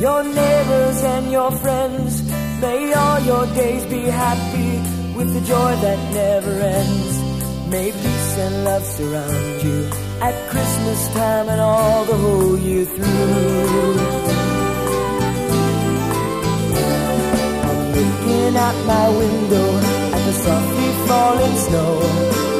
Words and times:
your 0.00 0.22
neighbors 0.22 1.02
and 1.04 1.32
your 1.32 1.50
friends. 1.50 2.22
May 2.60 2.92
all 2.92 3.20
your 3.20 3.46
days 3.54 3.84
be 3.86 4.02
happy 4.02 4.70
with 5.16 5.32
the 5.32 5.40
joy 5.40 5.72
that 5.84 5.98
never 6.12 6.50
ends. 6.50 7.70
May 7.70 7.92
peace 7.92 8.38
and 8.38 8.64
love 8.64 8.84
surround 8.84 9.62
you 9.62 9.90
at 10.20 10.34
Christmas 10.50 11.08
time 11.14 11.48
and 11.48 11.60
all 11.60 12.04
the 12.04 12.16
whole 12.16 12.58
year 12.58 12.84
through. 12.84 13.96
I'm 17.68 17.80
looking 17.96 18.56
out 18.56 18.78
my 18.86 19.08
window 19.22 19.68
at 20.14 20.22
the 20.28 20.32
softly 20.44 20.90
falling 21.08 21.56
snow 21.66 22.00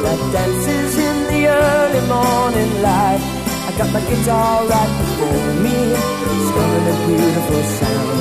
that 0.03 0.19
dances 0.33 0.97
in 0.97 1.17
the 1.31 1.47
early 1.47 2.03
morning 2.07 2.81
light. 2.81 3.21
I 3.67 3.77
got 3.77 3.93
my 3.93 4.01
guitar 4.09 4.65
right 4.65 4.96
before 5.17 5.53
me, 5.65 5.77
strumming 6.47 6.87
a 6.93 6.97
beautiful 7.07 7.63
sound. 7.79 8.19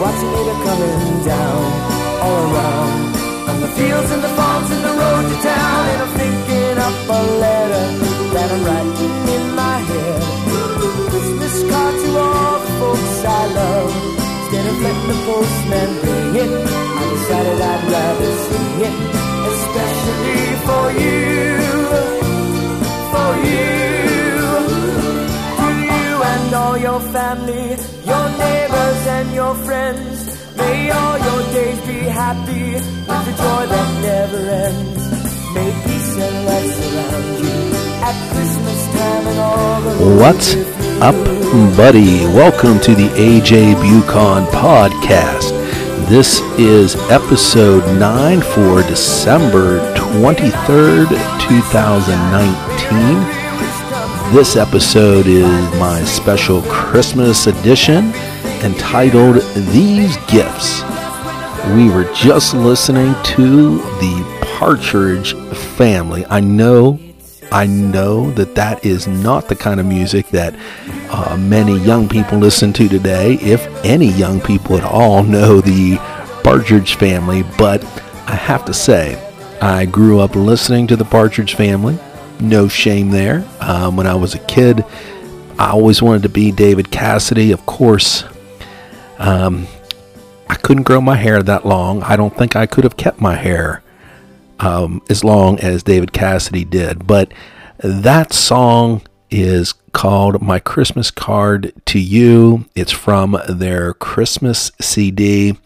Watching 0.00 0.32
it 0.40 0.58
coming 0.66 1.24
down 1.24 1.62
all 2.22 2.42
around. 2.54 3.02
On 3.50 3.60
the 3.60 3.68
fields 3.76 4.10
and 4.14 4.22
the 4.22 4.32
farms 4.38 4.70
and 4.70 4.84
the 4.84 4.94
road 5.02 5.24
to 5.30 5.36
town, 5.42 5.82
and 5.90 6.02
I'm 6.04 6.12
thinking 6.20 6.78
up 6.86 6.96
a 7.08 7.22
letter 7.44 7.86
that 8.34 8.48
I'm 8.54 8.62
writing 8.68 9.16
in 9.34 9.44
my 9.54 9.76
head. 9.90 10.22
Christmas 11.10 11.56
card 11.70 11.94
to 12.02 12.10
all 12.18 12.58
the 12.64 12.72
folks 12.80 13.24
I 13.24 13.42
love. 13.60 13.90
Instead 14.38 14.66
of 14.70 14.76
letting 14.84 15.08
the 15.12 15.18
postman 15.26 15.90
bring 16.02 16.30
it, 16.42 16.52
I 17.00 17.04
decided 17.14 17.60
I'd 17.60 17.82
rather 17.90 18.32
sing 18.46 18.74
it, 18.88 19.23
your 26.94 27.12
family, 27.12 27.70
your 28.06 28.28
neighbors 28.38 29.06
and 29.16 29.34
your 29.34 29.54
friends. 29.66 30.16
May 30.56 30.90
all 30.92 31.18
your 31.18 31.42
days 31.52 31.80
be 31.80 31.98
happy 32.22 32.74
with 32.74 33.24
the 33.26 33.34
joy 33.42 33.66
that 33.66 33.90
never 34.00 34.38
ends. 34.66 35.02
May 35.54 35.72
peace 35.84 36.16
and 36.26 36.46
love 36.46 36.66
surround 36.78 37.26
you 37.42 37.56
at 38.08 38.16
Christmas 38.32 38.80
time 38.94 39.26
and 39.26 39.38
all 39.40 39.80
the 39.82 39.90
What's 40.22 40.54
up, 41.02 41.18
buddy? 41.76 42.26
Welcome 42.26 42.78
to 42.82 42.94
the 42.94 43.08
AJ 43.08 43.74
Bucon 43.82 44.46
podcast. 44.52 45.50
This 46.08 46.40
is 46.60 46.94
episode 47.10 47.84
9 47.98 48.40
for 48.40 48.82
December 48.82 49.80
23rd, 49.96 51.08
2019. 51.48 53.43
This 54.34 54.56
episode 54.56 55.28
is 55.28 55.46
my 55.78 56.02
special 56.02 56.60
Christmas 56.62 57.46
edition 57.46 58.06
entitled 58.64 59.36
These 59.70 60.16
Gifts. 60.26 60.82
We 61.76 61.88
were 61.88 62.12
just 62.12 62.52
listening 62.52 63.14
to 63.36 63.78
the 63.78 64.40
Partridge 64.58 65.34
Family. 65.76 66.26
I 66.26 66.40
know, 66.40 66.98
I 67.52 67.66
know 67.66 68.32
that 68.32 68.56
that 68.56 68.84
is 68.84 69.06
not 69.06 69.48
the 69.48 69.54
kind 69.54 69.78
of 69.78 69.86
music 69.86 70.26
that 70.30 70.56
uh, 71.10 71.36
many 71.36 71.78
young 71.78 72.08
people 72.08 72.36
listen 72.36 72.72
to 72.72 72.88
today, 72.88 73.34
if 73.34 73.64
any 73.84 74.08
young 74.08 74.40
people 74.40 74.76
at 74.76 74.82
all 74.82 75.22
know 75.22 75.60
the 75.60 75.96
Partridge 76.42 76.96
Family, 76.96 77.44
but 77.56 77.84
I 78.26 78.34
have 78.34 78.64
to 78.64 78.74
say, 78.74 79.14
I 79.62 79.86
grew 79.86 80.18
up 80.18 80.34
listening 80.34 80.88
to 80.88 80.96
the 80.96 81.04
Partridge 81.04 81.54
Family. 81.54 81.96
No 82.40 82.68
shame 82.68 83.10
there. 83.10 83.46
Um, 83.60 83.96
when 83.96 84.06
I 84.06 84.14
was 84.14 84.34
a 84.34 84.38
kid, 84.40 84.84
I 85.58 85.70
always 85.70 86.02
wanted 86.02 86.22
to 86.22 86.28
be 86.28 86.50
David 86.50 86.90
Cassidy. 86.90 87.52
Of 87.52 87.64
course, 87.66 88.24
um, 89.18 89.66
I 90.48 90.56
couldn't 90.56 90.82
grow 90.82 91.00
my 91.00 91.16
hair 91.16 91.42
that 91.42 91.64
long. 91.64 92.02
I 92.02 92.16
don't 92.16 92.36
think 92.36 92.56
I 92.56 92.66
could 92.66 92.84
have 92.84 92.96
kept 92.96 93.20
my 93.20 93.34
hair 93.34 93.82
um, 94.60 95.02
as 95.08 95.24
long 95.24 95.58
as 95.60 95.82
David 95.82 96.12
Cassidy 96.12 96.64
did. 96.64 97.06
But 97.06 97.32
that 97.78 98.32
song 98.32 99.02
is 99.30 99.72
called 99.92 100.42
My 100.42 100.58
Christmas 100.58 101.10
Card 101.10 101.72
to 101.86 101.98
You. 101.98 102.66
It's 102.74 102.92
from 102.92 103.38
their 103.48 103.94
Christmas 103.94 104.70
CD. 104.80 105.56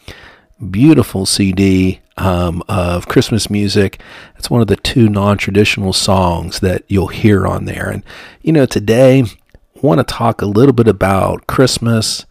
Beautiful 0.71 1.25
CD 1.25 2.01
um, 2.17 2.63
of 2.69 3.07
Christmas 3.07 3.49
music. 3.49 4.01
It's 4.37 4.51
one 4.51 4.61
of 4.61 4.67
the 4.67 4.77
two 4.77 5.09
non 5.09 5.39
traditional 5.39 5.93
songs 5.93 6.61
that 6.61 6.83
you'll 6.89 7.09
hear 7.09 7.47
on 7.47 7.65
there. 7.65 7.89
And, 7.89 8.03
you 8.43 8.53
know, 8.53 8.67
today, 8.67 9.23
I 9.23 9.81
want 9.81 9.99
to 9.99 10.05
talk 10.05 10.43
a 10.43 10.47
little 10.47 10.73
bit 10.73 10.89
about 10.89 11.47
Christmas 11.47 12.27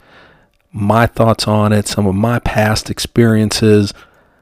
my 0.77 1.07
thoughts 1.07 1.47
on 1.47 1.73
it, 1.73 1.87
some 1.87 2.05
of 2.05 2.15
my 2.15 2.39
past 2.39 2.89
experiences, 2.89 3.93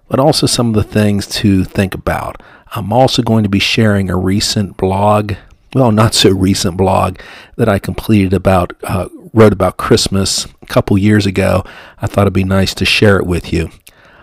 but 0.08 0.20
also 0.20 0.46
some 0.46 0.70
of 0.70 0.74
the 0.76 0.84
things 0.84 1.28
to 1.28 1.64
think 1.64 1.94
about. 1.94 2.42
I'm 2.76 2.92
also 2.92 3.22
going 3.22 3.44
to 3.44 3.50
be 3.50 3.60
sharing 3.60 4.10
a 4.10 4.18
recent 4.18 4.76
blog, 4.76 5.34
well, 5.74 5.92
not 5.92 6.14
so 6.14 6.32
recent 6.32 6.78
blog 6.78 7.20
that 7.56 7.70
I 7.70 7.80
completed 7.80 8.34
about, 8.34 8.74
uh, 8.84 9.08
wrote 9.36 9.54
about 9.54 9.78
Christmas 9.78 10.46
a 10.62 10.66
couple 10.66 10.98
years 10.98 11.28
ago. 11.28 11.64
I 12.00 12.08
thought 12.08 12.24
it'd 12.24 12.34
be 12.34 12.44
nice 12.44 12.74
to 12.76 12.86
share 12.86 13.18
it 13.18 13.28
with 13.28 13.54
you. 13.54 13.70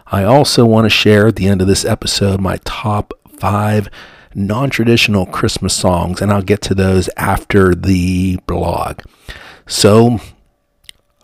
I 0.06 0.24
also 0.24 0.64
want 0.64 0.86
to 0.86 0.90
share 0.90 1.28
at 1.28 1.36
the 1.36 1.46
end 1.46 1.60
of 1.60 1.68
this 1.68 1.84
episode 1.84 2.40
my 2.40 2.58
top 2.64 3.14
five 3.38 3.88
non 4.34 4.70
traditional 4.70 5.26
Christmas 5.26 5.74
songs, 5.74 6.20
and 6.20 6.32
I'll 6.32 6.42
get 6.42 6.62
to 6.62 6.74
those 6.74 7.08
after 7.16 7.74
the 7.74 8.38
blog. 8.46 9.02
So, 9.66 10.18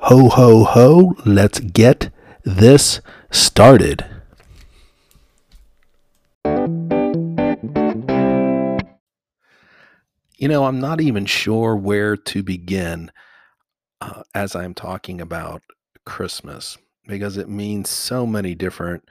Ho, 0.03 0.29
ho, 0.29 0.63
ho, 0.63 1.17
let's 1.27 1.59
get 1.59 2.11
this 2.45 3.01
started. 3.33 4.07
You 10.37 10.47
know, 10.47 10.67
I'm 10.67 10.79
not 10.79 11.01
even 11.01 11.27
sure 11.27 11.75
where 11.75 12.17
to 12.17 12.45
begin 12.45 13.11
uh, 14.01 14.23
as 14.35 14.55
I'm 14.55 14.75
talking 14.75 15.21
about 15.21 15.63
Christmas 16.05 16.79
because 17.07 17.37
it 17.37 17.49
means 17.49 17.89
so 17.89 18.27
many 18.27 18.55
different 18.55 19.09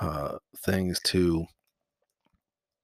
uh, 0.00 0.38
things 0.56 1.00
to 1.04 1.46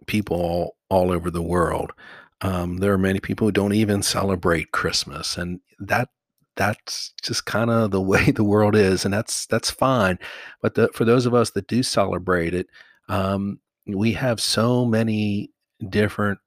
people 0.07 0.37
all, 0.37 0.77
all 0.89 1.13
over 1.13 1.31
the 1.31 1.43
world. 1.43 1.93
Um, 2.41 2.79
there 2.79 2.93
are 2.93 2.99
many 2.99 3.21
people 3.21 3.47
who 3.47 3.53
don't 3.53 3.75
even 3.75 4.03
celebrate 4.03 4.73
Christmas, 4.73 5.37
and 5.37 5.61
that 5.79 6.09
that's 6.57 7.13
just 7.23 7.47
kind 7.47 7.71
of 7.71 7.91
the 7.91 8.01
way 8.13 8.31
the 8.31 8.45
world 8.45 8.75
is, 8.75 9.05
and 9.05 9.13
that's 9.13 9.47
that's 9.47 9.71
fine. 9.71 10.19
But 10.63 10.75
the, 10.75 10.89
for 10.95 11.05
those 11.05 11.27
of 11.27 11.35
us 11.35 11.51
that 11.51 11.67
do 11.67 11.83
celebrate 11.83 12.55
it, 12.55 12.69
um, 13.09 13.61
we 13.87 14.13
have 14.13 14.41
so 14.41 14.85
many 14.85 15.51
different 15.89 16.39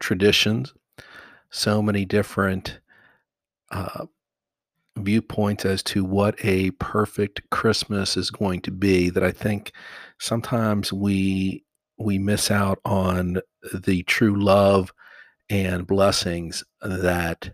traditions, 0.00 0.74
so 1.50 1.80
many 1.82 2.04
different 2.04 2.80
uh, 3.72 4.06
viewpoints 4.96 5.64
as 5.64 5.82
to 5.82 6.04
what 6.04 6.36
a 6.44 6.70
perfect 6.72 7.48
Christmas 7.50 8.16
is 8.16 8.30
going 8.30 8.60
to 8.62 8.70
be. 8.70 9.10
That 9.10 9.24
I 9.24 9.32
think 9.32 9.72
sometimes 10.18 10.92
we 10.92 11.64
we 11.98 12.18
miss 12.18 12.50
out 12.50 12.78
on 12.84 13.40
the 13.72 14.02
true 14.04 14.40
love 14.40 14.92
and 15.50 15.86
blessings 15.86 16.64
that 16.80 17.52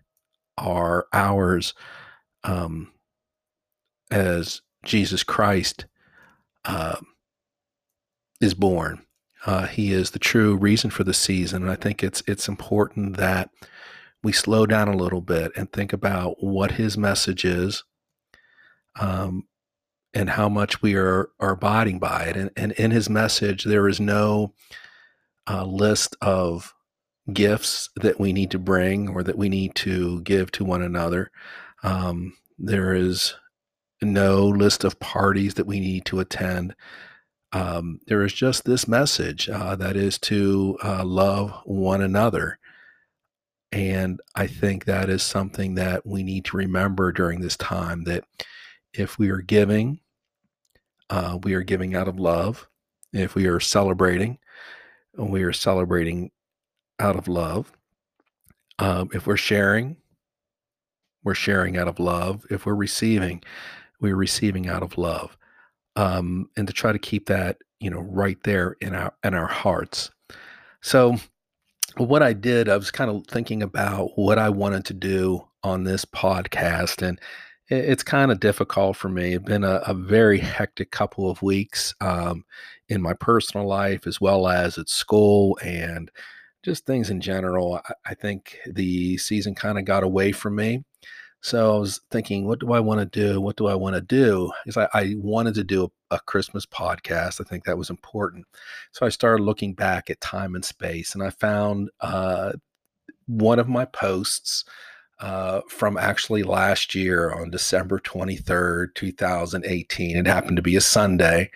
are 0.57 1.07
ours 1.13 1.75
um, 2.45 2.93
as 4.11 4.63
Jesus 4.85 5.23
Christ 5.23 5.87
uh, 6.65 6.97
is 8.41 8.55
born. 8.55 9.05
Uh, 9.47 9.67
he 9.67 9.93
is 9.93 10.11
the 10.11 10.19
true 10.19 10.57
reason 10.57 10.91
for 10.91 11.05
the 11.05 11.15
season, 11.15 11.63
and 11.63 11.71
I 11.71 11.77
think 11.77 12.03
it's 12.03 12.23
it's 12.27 12.49
important 12.49 13.17
that 13.17 13.51
we 14.23 14.33
slow 14.33 14.67
down 14.67 14.89
a 14.89 14.97
little 14.97 15.21
bit 15.21 15.53
and 15.57 15.73
think 15.73 15.93
about 15.93 16.43
what 16.43 16.73
His 16.73 16.99
message 16.99 17.45
is, 17.45 17.85
um, 18.99 19.47
and 20.15 20.31
how 20.31 20.49
much 20.49 20.83
we 20.83 20.95
are 20.95 21.31
are 21.39 21.53
abiding 21.53 21.99
by 21.99 22.25
it. 22.25 22.37
And, 22.37 22.51
and 22.57 22.73
in 22.73 22.91
His 22.91 23.09
message, 23.09 23.65
there 23.65 23.89
is 23.89 24.01
no 24.01 24.55
uh, 25.49 25.65
list 25.65 26.17
of 26.21 26.75
gifts 27.33 27.91
that 27.97 28.19
we 28.19 28.33
need 28.33 28.51
to 28.51 28.59
bring 28.59 29.09
or 29.09 29.23
that 29.23 29.39
we 29.39 29.49
need 29.49 29.75
to 29.75 30.21
give 30.23 30.51
to 30.53 30.65
one 30.65 30.83
another. 30.83 31.31
Um, 31.83 32.37
there 32.59 32.95
is 32.95 33.35
no 34.01 34.47
list 34.47 34.85
of 34.85 34.99
parties 35.01 35.55
that 35.55 35.67
we 35.67 35.81
need 35.81 36.05
to 36.07 36.21
attend. 36.21 36.75
Um, 37.53 38.01
there 38.07 38.23
is 38.25 38.33
just 38.33 38.65
this 38.65 38.87
message 38.87 39.49
uh, 39.49 39.77
that 39.77 39.97
is 39.97 40.19
to 40.21 40.79
uh, 40.83 41.05
love 41.05 41.53
one 41.65 42.01
another. 42.01 42.58
And 43.73 44.21
I 44.35 44.47
think 44.47 44.85
that 44.85 45.11
is 45.11 45.23
something 45.23 45.75
that 45.75 46.07
we 46.07 46.23
need 46.23 46.45
to 46.47 46.57
remember 46.57 47.13
during 47.13 47.41
this 47.41 47.57
time 47.57 48.05
that 48.05 48.25
if 48.95 49.19
we 49.19 49.29
are 49.31 49.43
giving, 49.43 50.01
uh, 51.11 51.39
we 51.43 51.55
are 51.55 51.63
giving 51.63 51.95
out 51.95 52.09
of 52.09 52.19
love. 52.19 52.69
If 53.13 53.35
we 53.35 53.47
are 53.47 53.61
celebrating, 53.61 54.39
we 55.17 55.43
are 55.43 55.53
celebrating 55.53 56.31
out 56.99 57.17
of 57.17 57.29
love. 57.29 57.73
Um, 58.79 59.11
if 59.13 59.27
we're 59.27 59.37
sharing, 59.37 59.97
we're 61.25 61.35
sharing 61.35 61.77
out 61.77 61.89
of 61.89 61.99
love. 61.99 62.47
If 62.51 62.65
we're 62.65 62.75
receiving, 62.75 63.43
we're 64.01 64.17
receiving 64.17 64.69
out 64.69 64.83
of 64.83 64.97
love. 64.97 65.37
Um, 65.97 66.49
and 66.57 66.67
to 66.67 66.73
try 66.73 66.93
to 66.93 66.99
keep 66.99 67.27
that, 67.27 67.59
you 67.81 67.91
know, 67.91 68.01
right 68.01 68.39
there 68.45 68.77
in 68.81 68.95
our 68.95 69.15
in 69.25 69.35
our 69.35 69.47
hearts. 69.47 70.11
So 70.81 71.17
what 72.07 72.23
I 72.23 72.33
did, 72.33 72.69
I 72.69 72.77
was 72.77 72.91
kind 72.91 73.11
of 73.11 73.27
thinking 73.27 73.63
about 73.63 74.11
what 74.17 74.39
I 74.39 74.51
wanted 74.51 74.85
to 74.87 74.95
do 74.95 75.45
on 75.63 75.85
this 75.85 76.05
podcast, 76.05 77.07
and 77.07 77.21
it's 77.69 78.03
kind 78.03 78.31
of 78.31 78.41
difficult 78.41 78.97
for 78.97 79.09
me. 79.09 79.35
It's 79.35 79.45
been 79.45 79.65
a, 79.65 79.83
a 79.87 79.95
very 79.95 80.39
hectic 80.39 80.91
couple 80.91 81.31
of 81.31 81.43
weeks 81.43 81.95
um, 82.01 82.45
in 82.89 83.03
my 83.03 83.13
personal 83.15 83.67
life 83.67 84.07
as 84.07 84.21
well 84.21 84.49
as 84.49 84.79
at 84.79 84.89
school 84.89 85.59
and 85.63 86.11
just 86.65 86.87
things 86.87 87.11
in 87.11 87.21
general. 87.21 87.81
I, 87.89 87.93
I 88.07 88.15
think 88.15 88.59
the 88.67 89.19
season 89.19 89.55
kind 89.55 89.79
of 89.79 89.85
got 89.85 90.03
away 90.03 90.33
from 90.33 90.57
me. 90.57 90.85
So 91.41 91.77
I 91.77 91.79
was 91.79 92.01
thinking, 92.11 92.47
what 92.47 92.59
do 92.59 92.73
I 92.73 92.81
want 92.81 93.01
to 93.01 93.07
do? 93.07 93.41
What 93.41 93.57
do 93.57 93.69
I 93.69 93.75
want 93.75 93.95
to 93.95 94.01
do? 94.01 94.51
Because 94.65 94.89
I, 94.93 94.99
I, 94.99 95.15
wanted 95.19 95.55
to 95.55 95.65
do 95.65 95.85
a, 95.85 96.17
a, 96.17 96.21
Christmas 96.21 96.67
podcast. 96.67 97.41
I 97.41 97.45
think 97.45 97.65
that 97.65 97.79
was 97.79 97.91
important. 97.91 98.45
So 98.91 99.07
I 99.07 99.09
started 99.09 99.45
looking 99.45 99.73
back 99.73 100.11
at 100.11 100.21
time 100.21 100.57
and 100.57 100.65
space, 100.65 101.15
and 101.15 101.23
I 101.23 101.31
found 101.31 101.91
uh, 102.01 102.53
one 103.27 103.61
of 103.61 103.69
my 103.69 103.85
posts 103.85 104.65
uh, 105.21 105.61
from 105.69 105.97
actually 105.97 106.43
last 106.43 106.95
year 106.95 107.33
on 107.33 107.51
December 107.51 108.01
23rd, 108.01 108.95
2018. 108.95 110.17
It 110.17 110.27
happened 110.27 110.57
to 110.57 110.63
be 110.63 110.77
a 110.77 110.81
Sunday. 110.81 111.51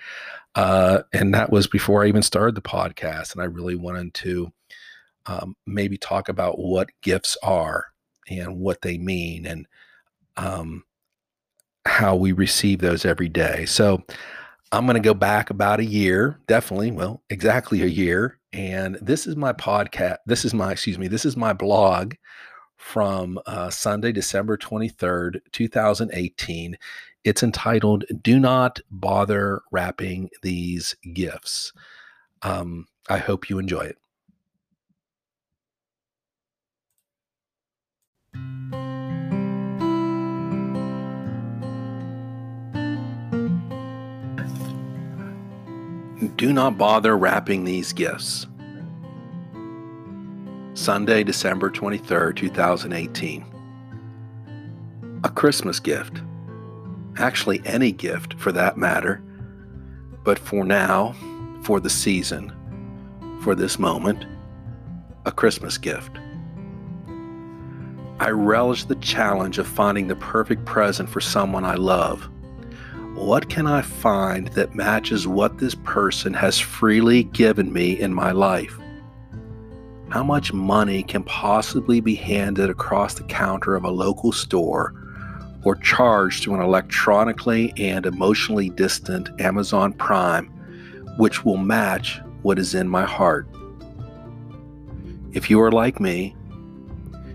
Uh, 0.55 1.03
and 1.13 1.33
that 1.33 1.51
was 1.51 1.67
before 1.67 2.05
I 2.05 2.09
even 2.09 2.23
started 2.23 2.55
the 2.55 2.63
podcast. 2.63 3.33
And 3.33 3.41
I 3.41 3.47
really 3.47 3.77
wanted 3.77 4.15
to 4.15 4.53
um, 5.27 5.57
maybe 5.67 5.97
talk 5.97 6.29
about 6.29 6.59
what 6.59 6.91
gifts 7.03 7.37
are 7.43 7.92
and 8.29 8.59
what 8.59 8.83
they 8.83 8.99
mean 8.99 9.47
and 9.47 9.67
um, 10.37 10.85
how 11.87 12.15
we 12.15 12.33
receive 12.33 12.81
those 12.81 13.05
every 13.05 13.29
day. 13.29 13.67
So 13.67 14.03
I'm 14.71 14.87
going 14.87 14.95
to 14.95 15.01
go 15.01 15.15
back 15.15 15.51
about 15.51 15.81
a 15.81 15.85
year, 15.85 16.39
definitely, 16.47 16.91
well, 16.91 17.23
exactly 17.29 17.83
a 17.83 17.87
year. 17.87 18.39
And 18.53 18.97
this 19.01 19.27
is 19.27 19.37
my 19.37 19.53
podcast. 19.53 20.19
This 20.27 20.45
is 20.45 20.55
my, 20.55 20.73
excuse 20.73 20.99
me, 20.99 21.09
this 21.09 21.25
is 21.25 21.37
my 21.37 21.53
blog 21.53 22.15
from 22.77 23.39
uh, 23.47 23.71
Sunday, 23.71 24.13
December 24.13 24.57
23rd, 24.57 25.41
2018. 25.53 26.77
It's 27.25 27.43
entitled 27.43 28.05
Do 28.23 28.41
Not 28.41 28.81
Bother 28.91 29.63
Wrapping 29.71 30.31
These 30.43 30.97
Gifts. 31.13 31.73
Um, 32.43 32.87
I 33.09 33.19
hope 33.19 33.49
you 33.49 33.59
enjoy 33.59 33.83
it. 33.83 33.99
Do 46.37 46.53
not 46.53 46.79
bother 46.79 47.17
wrapping 47.17 47.65
these 47.65 47.93
gifts. 47.93 48.47
Sunday, 50.75 51.23
December 51.23 51.71
23rd, 51.71 52.37
2018. 52.37 53.45
A 55.25 55.29
Christmas 55.29 55.79
gift. 55.79 56.23
Actually, 57.19 57.61
any 57.67 57.93
gift 57.93 58.35
for 58.35 58.51
that 58.53 58.79
matter. 58.79 59.23
But 60.25 60.39
for 60.39 60.65
now, 60.65 61.15
for 61.63 61.79
the 61.81 61.91
season, 61.91 62.53
for 63.43 63.55
this 63.55 63.79
moment, 63.79 64.25
a 65.27 65.33
Christmas 65.33 65.77
gift. 65.77 66.19
I 68.21 68.31
relish 68.31 68.85
the 68.85 68.97
challenge 68.97 69.59
of 69.59 69.67
finding 69.67 70.09
the 70.09 70.17
perfect 70.17 70.65
present 70.65 71.09
for 71.09 71.21
someone 71.21 71.65
I 71.65 71.75
love 71.75 72.32
what 73.23 73.49
can 73.49 73.67
I 73.69 73.83
find 73.83 74.49
that 74.49 74.75
matches 74.75 75.29
what 75.29 75.59
this 75.59 75.77
person 75.77 76.35
has 76.35 76.59
freely 76.59 77.23
given 77.23 77.73
me 77.73 77.99
in 77.99 78.13
my 78.13 78.33
life? 78.33 78.77
How 80.09 80.25
much 80.25 80.53
money 80.53 81.05
can 81.05 81.23
possibly 81.23 82.01
be 82.01 82.17
handed 82.17 82.69
across 82.69 83.15
the 83.15 83.23
counter 83.25 83.77
of 83.77 83.85
a 83.85 83.91
local 83.91 84.33
store 84.33 84.93
or 85.65 85.77
charged 85.77 86.43
to 86.43 86.55
an 86.55 86.61
electronically 86.61 87.73
and 87.77 88.07
emotionally 88.07 88.71
distant 88.71 89.29
Amazon 89.41 89.93
Prime, 89.93 90.47
which 91.17 91.45
will 91.45 91.57
match 91.57 92.21
what 92.43 92.59
is 92.59 92.75
in 92.75 92.89
my 92.89 93.05
heart? 93.05 93.47
If 95.33 95.49
you 95.49 95.61
are 95.63 95.71
like 95.71 96.01
me, 96.01 96.35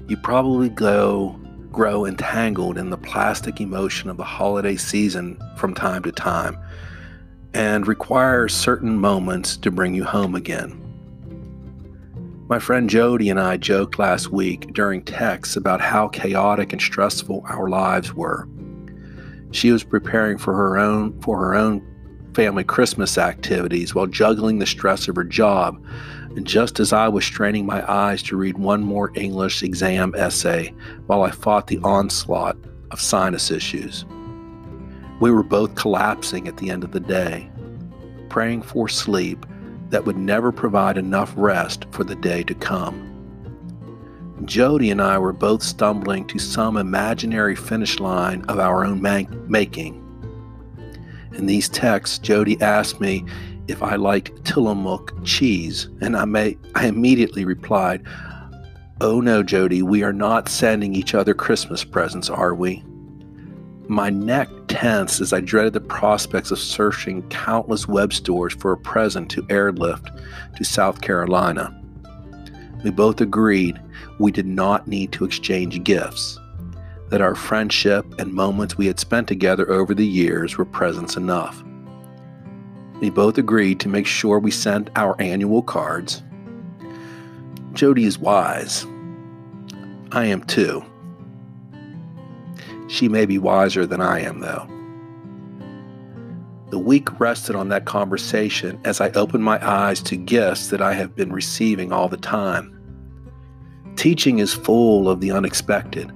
you 0.09 0.17
probably 0.17 0.69
go 0.69 1.39
grow 1.77 2.07
entangled 2.07 2.75
in 2.75 2.89
the 2.89 2.97
plastic 2.97 3.61
emotion 3.61 4.09
of 4.09 4.17
the 4.17 4.23
holiday 4.23 4.75
season 4.75 5.39
from 5.57 5.75
time 5.75 6.01
to 6.01 6.11
time 6.11 6.57
and 7.53 7.85
require 7.85 8.47
certain 8.47 8.97
moments 8.97 9.55
to 9.55 9.69
bring 9.69 9.93
you 9.93 10.03
home 10.03 10.33
again. 10.33 10.75
My 12.49 12.57
friend 12.57 12.89
Jody 12.89 13.29
and 13.29 13.39
I 13.39 13.57
joked 13.57 13.99
last 13.99 14.31
week 14.31 14.73
during 14.73 15.03
texts 15.03 15.55
about 15.55 15.79
how 15.79 16.07
chaotic 16.07 16.73
and 16.73 16.81
stressful 16.81 17.43
our 17.47 17.69
lives 17.69 18.11
were. 18.11 18.49
She 19.51 19.71
was 19.71 19.83
preparing 19.83 20.39
for 20.39 20.55
her 20.55 20.79
own 20.79 21.21
for 21.21 21.37
her 21.37 21.53
own 21.53 21.85
family 22.33 22.63
Christmas 22.63 23.19
activities 23.19 23.93
while 23.93 24.07
juggling 24.07 24.57
the 24.57 24.65
stress 24.65 25.07
of 25.07 25.15
her 25.15 25.23
job 25.23 25.79
just 26.45 26.79
as 26.79 26.93
I 26.93 27.07
was 27.07 27.25
straining 27.25 27.65
my 27.65 27.89
eyes 27.91 28.21
to 28.23 28.37
read 28.37 28.57
one 28.57 28.83
more 28.83 29.11
English 29.15 29.63
exam 29.63 30.13
essay 30.15 30.73
while 31.07 31.23
I 31.23 31.31
fought 31.31 31.67
the 31.67 31.79
onslaught 31.79 32.57
of 32.91 33.01
sinus 33.01 33.49
issues. 33.49 34.05
We 35.19 35.31
were 35.31 35.43
both 35.43 35.75
collapsing 35.75 36.47
at 36.47 36.57
the 36.57 36.69
end 36.69 36.83
of 36.83 36.91
the 36.91 36.99
day, 36.99 37.49
praying 38.29 38.61
for 38.61 38.87
sleep 38.87 39.45
that 39.89 40.05
would 40.05 40.17
never 40.17 40.51
provide 40.51 40.97
enough 40.97 41.33
rest 41.35 41.85
for 41.91 42.03
the 42.03 42.15
day 42.15 42.43
to 42.43 42.53
come. 42.53 43.03
Jody 44.45 44.91
and 44.91 45.01
I 45.01 45.17
were 45.17 45.33
both 45.33 45.63
stumbling 45.63 46.27
to 46.27 46.37
some 46.37 46.77
imaginary 46.77 47.55
finish 47.55 47.99
line 47.99 48.43
of 48.43 48.59
our 48.59 48.85
own 48.85 49.01
making. 49.01 50.03
In 51.33 51.47
these 51.47 51.69
texts, 51.69 52.19
Jody 52.19 52.61
asked 52.61 53.01
me 53.01 53.25
if 53.67 53.83
I 53.83 53.95
liked 53.95 54.45
Tillamook 54.45 55.13
cheese, 55.23 55.89
and 56.01 56.15
I 56.15 56.25
may 56.25 56.57
I 56.75 56.87
immediately 56.87 57.45
replied, 57.45 58.01
"Oh 59.01 59.21
no, 59.21 59.43
Jody, 59.43 59.81
we 59.81 60.03
are 60.03 60.13
not 60.13 60.49
sending 60.49 60.95
each 60.95 61.13
other 61.13 61.33
Christmas 61.33 61.83
presents, 61.83 62.29
are 62.29 62.55
we?" 62.55 62.83
My 63.87 64.09
neck 64.09 64.49
tensed 64.67 65.21
as 65.21 65.31
I 65.31 65.39
dreaded 65.39 65.73
the 65.73 65.79
prospects 65.79 66.51
of 66.51 66.59
searching 66.59 67.21
countless 67.29 67.87
web 67.87 68.11
stores 68.11 68.53
for 68.53 68.71
a 68.73 68.77
present 68.77 69.29
to 69.31 69.45
airlift 69.49 70.09
to 70.57 70.63
South 70.63 70.99
Carolina. 71.01 71.73
We 72.83 72.91
both 72.91 73.21
agreed 73.21 73.79
we 74.19 74.31
did 74.31 74.45
not 74.45 74.87
need 74.87 75.11
to 75.13 75.25
exchange 75.25 75.83
gifts, 75.83 76.37
that 77.09 77.21
our 77.21 77.35
friendship 77.35 78.05
and 78.19 78.33
moments 78.33 78.77
we 78.77 78.87
had 78.87 78.99
spent 78.99 79.27
together 79.27 79.71
over 79.71 79.93
the 79.93 80.05
years 80.05 80.57
were 80.57 80.65
presents 80.65 81.15
enough. 81.15 81.63
We 82.99 83.09
both 83.11 83.37
agreed 83.37 83.79
to 83.81 83.89
make 83.89 84.07
sure 84.07 84.39
we 84.39 84.51
sent 84.51 84.89
our 84.95 85.15
annual 85.21 85.61
cards. 85.61 86.23
Jody 87.73 88.05
is 88.05 88.17
wise. 88.17 88.85
I 90.11 90.25
am 90.25 90.41
too. 90.43 90.83
She 92.87 93.07
may 93.07 93.25
be 93.25 93.37
wiser 93.37 93.85
than 93.85 94.01
I 94.01 94.21
am, 94.21 94.39
though. 94.39 94.67
The 96.69 96.79
week 96.79 97.19
rested 97.19 97.55
on 97.55 97.69
that 97.69 97.85
conversation 97.85 98.79
as 98.83 98.99
I 98.99 99.09
opened 99.11 99.43
my 99.43 99.65
eyes 99.65 100.01
to 100.03 100.17
gifts 100.17 100.69
that 100.69 100.81
I 100.81 100.93
have 100.93 101.15
been 101.15 101.31
receiving 101.31 101.91
all 101.91 102.09
the 102.09 102.17
time. 102.17 102.73
Teaching 103.95 104.39
is 104.39 104.53
full 104.53 105.09
of 105.09 105.21
the 105.21 105.31
unexpected. 105.31 106.11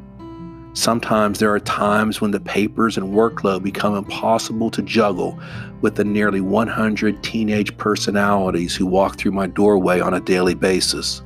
Sometimes 0.74 1.40
there 1.40 1.54
are 1.54 1.60
times 1.60 2.22
when 2.22 2.32
the 2.32 2.40
papers 2.40 2.96
and 2.96 3.14
workload 3.14 3.62
become 3.62 3.94
impossible 3.96 4.72
to 4.72 4.82
juggle 4.82 5.38
with 5.82 5.96
the 5.96 6.06
nearly 6.06 6.40
100 6.40 7.22
teenage 7.22 7.76
personalities 7.78 8.74
who 8.74 8.86
walk 8.86 9.18
through 9.18 9.34
my 9.34 9.48
doorway 9.48 10.00
on 10.00 10.14
a 10.14 10.22
daily 10.22 10.54
basis. 10.54 11.24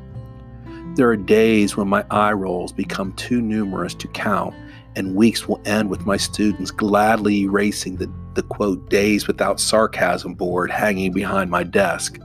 There 0.95 1.09
are 1.09 1.17
days 1.17 1.77
when 1.77 1.87
my 1.87 2.03
eye 2.09 2.31
rolls 2.31 2.71
become 2.71 3.13
too 3.13 3.39
numerous 3.39 3.93
to 3.95 4.07
count, 4.07 4.55
and 4.95 5.13
weeks 5.13 5.47
will 5.47 5.61
end 5.65 5.91
with 5.91 6.07
my 6.07 6.17
students 6.17 6.71
gladly 6.71 7.41
erasing 7.41 7.97
the, 7.97 8.11
the 8.33 8.43
quote, 8.43 8.89
days 8.89 9.27
without 9.27 9.59
sarcasm 9.59 10.33
board 10.33 10.71
hanging 10.71 11.11
behind 11.11 11.51
my 11.51 11.63
desk. 11.63 12.17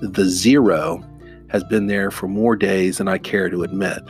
The 0.00 0.24
zero 0.24 1.04
has 1.50 1.62
been 1.64 1.86
there 1.86 2.10
for 2.10 2.26
more 2.26 2.56
days 2.56 2.98
than 2.98 3.06
I 3.06 3.18
care 3.18 3.48
to 3.48 3.62
admit. 3.62 4.02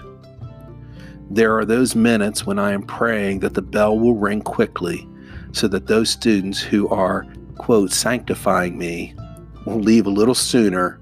There 1.30 1.58
are 1.58 1.64
those 1.64 1.96
minutes 1.96 2.46
when 2.46 2.58
I 2.58 2.72
am 2.72 2.82
praying 2.82 3.40
that 3.40 3.54
the 3.54 3.62
bell 3.62 3.98
will 3.98 4.14
ring 4.14 4.42
quickly 4.42 5.08
so 5.52 5.66
that 5.68 5.86
those 5.86 6.10
students 6.10 6.60
who 6.60 6.88
are, 6.88 7.26
quote, 7.56 7.92
sanctifying 7.92 8.78
me 8.78 9.14
will 9.64 9.80
leave 9.80 10.06
a 10.06 10.10
little 10.10 10.34
sooner 10.34 11.00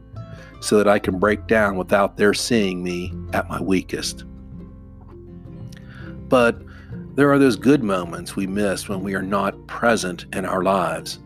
so 0.60 0.78
that 0.78 0.88
I 0.88 0.98
can 0.98 1.18
break 1.18 1.46
down 1.46 1.76
without 1.76 2.16
their 2.16 2.32
seeing 2.32 2.82
me 2.82 3.12
at 3.34 3.48
my 3.50 3.60
weakest. 3.60 4.24
But 6.28 6.62
there 7.16 7.30
are 7.30 7.38
those 7.38 7.56
good 7.56 7.82
moments 7.82 8.34
we 8.34 8.46
miss 8.46 8.88
when 8.88 9.02
we 9.02 9.14
are 9.14 9.22
not 9.22 9.66
present 9.66 10.24
in 10.32 10.46
our 10.46 10.62
lives. 10.62 11.18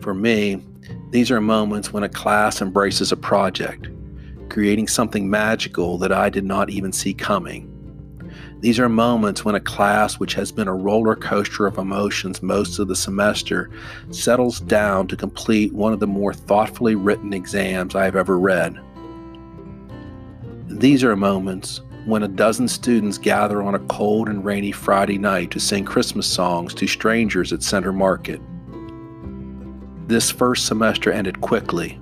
For 0.00 0.12
me, 0.12 0.60
these 1.10 1.30
are 1.30 1.40
moments 1.40 1.92
when 1.92 2.02
a 2.02 2.08
class 2.08 2.60
embraces 2.60 3.12
a 3.12 3.16
project, 3.16 3.88
creating 4.48 4.88
something 4.88 5.30
magical 5.30 5.96
that 5.98 6.12
I 6.12 6.28
did 6.28 6.44
not 6.44 6.68
even 6.68 6.92
see 6.92 7.14
coming. 7.14 7.70
These 8.64 8.78
are 8.78 8.88
moments 8.88 9.44
when 9.44 9.54
a 9.54 9.60
class 9.60 10.14
which 10.14 10.32
has 10.32 10.50
been 10.50 10.68
a 10.68 10.74
roller 10.74 11.14
coaster 11.14 11.66
of 11.66 11.76
emotions 11.76 12.42
most 12.42 12.78
of 12.78 12.88
the 12.88 12.96
semester 12.96 13.70
settles 14.10 14.58
down 14.58 15.06
to 15.08 15.18
complete 15.18 15.74
one 15.74 15.92
of 15.92 16.00
the 16.00 16.06
more 16.06 16.32
thoughtfully 16.32 16.94
written 16.94 17.34
exams 17.34 17.94
I 17.94 18.06
have 18.06 18.16
ever 18.16 18.38
read. 18.38 18.80
These 20.66 21.04
are 21.04 21.14
moments 21.14 21.82
when 22.06 22.22
a 22.22 22.28
dozen 22.28 22.66
students 22.66 23.18
gather 23.18 23.62
on 23.62 23.74
a 23.74 23.80
cold 23.80 24.30
and 24.30 24.42
rainy 24.42 24.72
Friday 24.72 25.18
night 25.18 25.50
to 25.50 25.60
sing 25.60 25.84
Christmas 25.84 26.26
songs 26.26 26.72
to 26.72 26.86
strangers 26.86 27.52
at 27.52 27.62
Center 27.62 27.92
Market. 27.92 28.40
This 30.08 30.30
first 30.30 30.64
semester 30.64 31.12
ended 31.12 31.42
quickly, 31.42 32.00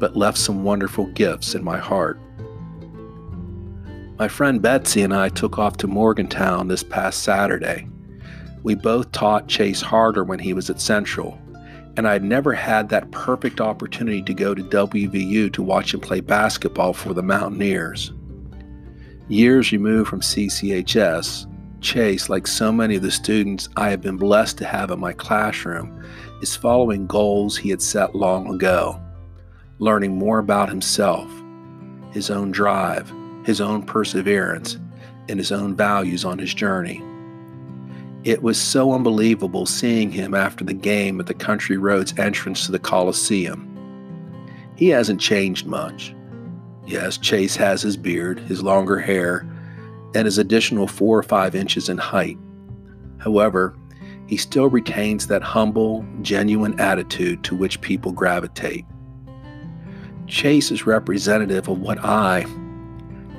but 0.00 0.16
left 0.16 0.38
some 0.38 0.64
wonderful 0.64 1.06
gifts 1.12 1.54
in 1.54 1.62
my 1.62 1.78
heart. 1.78 2.18
My 4.16 4.28
friend 4.28 4.62
Betsy 4.62 5.02
and 5.02 5.12
I 5.12 5.28
took 5.28 5.58
off 5.58 5.76
to 5.78 5.88
Morgantown 5.88 6.68
this 6.68 6.84
past 6.84 7.24
Saturday. 7.24 7.88
We 8.62 8.76
both 8.76 9.10
taught 9.10 9.48
Chase 9.48 9.82
Harler 9.82 10.22
when 10.22 10.38
he 10.38 10.52
was 10.52 10.70
at 10.70 10.80
Central, 10.80 11.36
and 11.96 12.06
I'd 12.06 12.22
never 12.22 12.52
had 12.52 12.88
that 12.88 13.10
perfect 13.10 13.60
opportunity 13.60 14.22
to 14.22 14.32
go 14.32 14.54
to 14.54 14.62
WVU 14.62 15.52
to 15.52 15.62
watch 15.64 15.92
him 15.92 16.00
play 16.00 16.20
basketball 16.20 16.92
for 16.92 17.12
the 17.12 17.24
Mountaineers. 17.24 18.12
Years 19.26 19.72
removed 19.72 20.10
from 20.10 20.20
CCHS, 20.20 21.50
Chase, 21.80 22.28
like 22.28 22.46
so 22.46 22.70
many 22.70 22.94
of 22.94 23.02
the 23.02 23.10
students 23.10 23.68
I 23.76 23.90
have 23.90 24.00
been 24.00 24.16
blessed 24.16 24.58
to 24.58 24.64
have 24.64 24.92
in 24.92 25.00
my 25.00 25.12
classroom, 25.12 26.04
is 26.40 26.54
following 26.54 27.08
goals 27.08 27.56
he 27.56 27.68
had 27.68 27.82
set 27.82 28.14
long 28.14 28.54
ago, 28.54 29.00
learning 29.80 30.16
more 30.16 30.38
about 30.38 30.68
himself, 30.68 31.28
his 32.12 32.30
own 32.30 32.52
drive, 32.52 33.12
his 33.44 33.60
own 33.60 33.82
perseverance, 33.82 34.78
and 35.28 35.38
his 35.38 35.52
own 35.52 35.76
values 35.76 36.24
on 36.24 36.38
his 36.38 36.52
journey. 36.52 37.02
It 38.24 38.42
was 38.42 38.58
so 38.58 38.92
unbelievable 38.92 39.66
seeing 39.66 40.10
him 40.10 40.34
after 40.34 40.64
the 40.64 40.74
game 40.74 41.20
at 41.20 41.26
the 41.26 41.34
Country 41.34 41.76
Roads 41.76 42.18
entrance 42.18 42.64
to 42.66 42.72
the 42.72 42.78
Coliseum. 42.78 43.70
He 44.76 44.88
hasn't 44.88 45.20
changed 45.20 45.66
much. 45.66 46.14
Yes, 46.86 47.18
Chase 47.18 47.54
has 47.56 47.82
his 47.82 47.96
beard, 47.96 48.38
his 48.40 48.62
longer 48.62 48.98
hair, 48.98 49.46
and 50.14 50.24
his 50.24 50.38
additional 50.38 50.86
four 50.86 51.18
or 51.18 51.22
five 51.22 51.54
inches 51.54 51.88
in 51.88 51.98
height. 51.98 52.38
However, 53.18 53.76
he 54.26 54.36
still 54.38 54.68
retains 54.68 55.26
that 55.26 55.42
humble, 55.42 56.04
genuine 56.22 56.78
attitude 56.80 57.44
to 57.44 57.54
which 57.54 57.80
people 57.82 58.12
gravitate. 58.12 58.86
Chase 60.26 60.70
is 60.70 60.86
representative 60.86 61.68
of 61.68 61.80
what 61.80 62.02
I, 62.02 62.46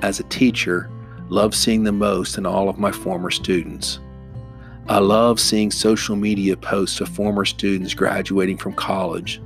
as 0.02 0.20
a 0.20 0.24
teacher, 0.24 0.90
love 1.28 1.54
seeing 1.54 1.84
the 1.84 1.92
most 1.92 2.38
in 2.38 2.46
all 2.46 2.68
of 2.68 2.78
my 2.78 2.92
former 2.92 3.30
students. 3.30 4.00
I 4.88 4.98
love 4.98 5.40
seeing 5.40 5.70
social 5.70 6.14
media 6.14 6.56
posts 6.56 7.00
of 7.00 7.08
former 7.08 7.44
students 7.44 7.94
graduating 7.94 8.58
from 8.58 8.72
college, 8.74 9.42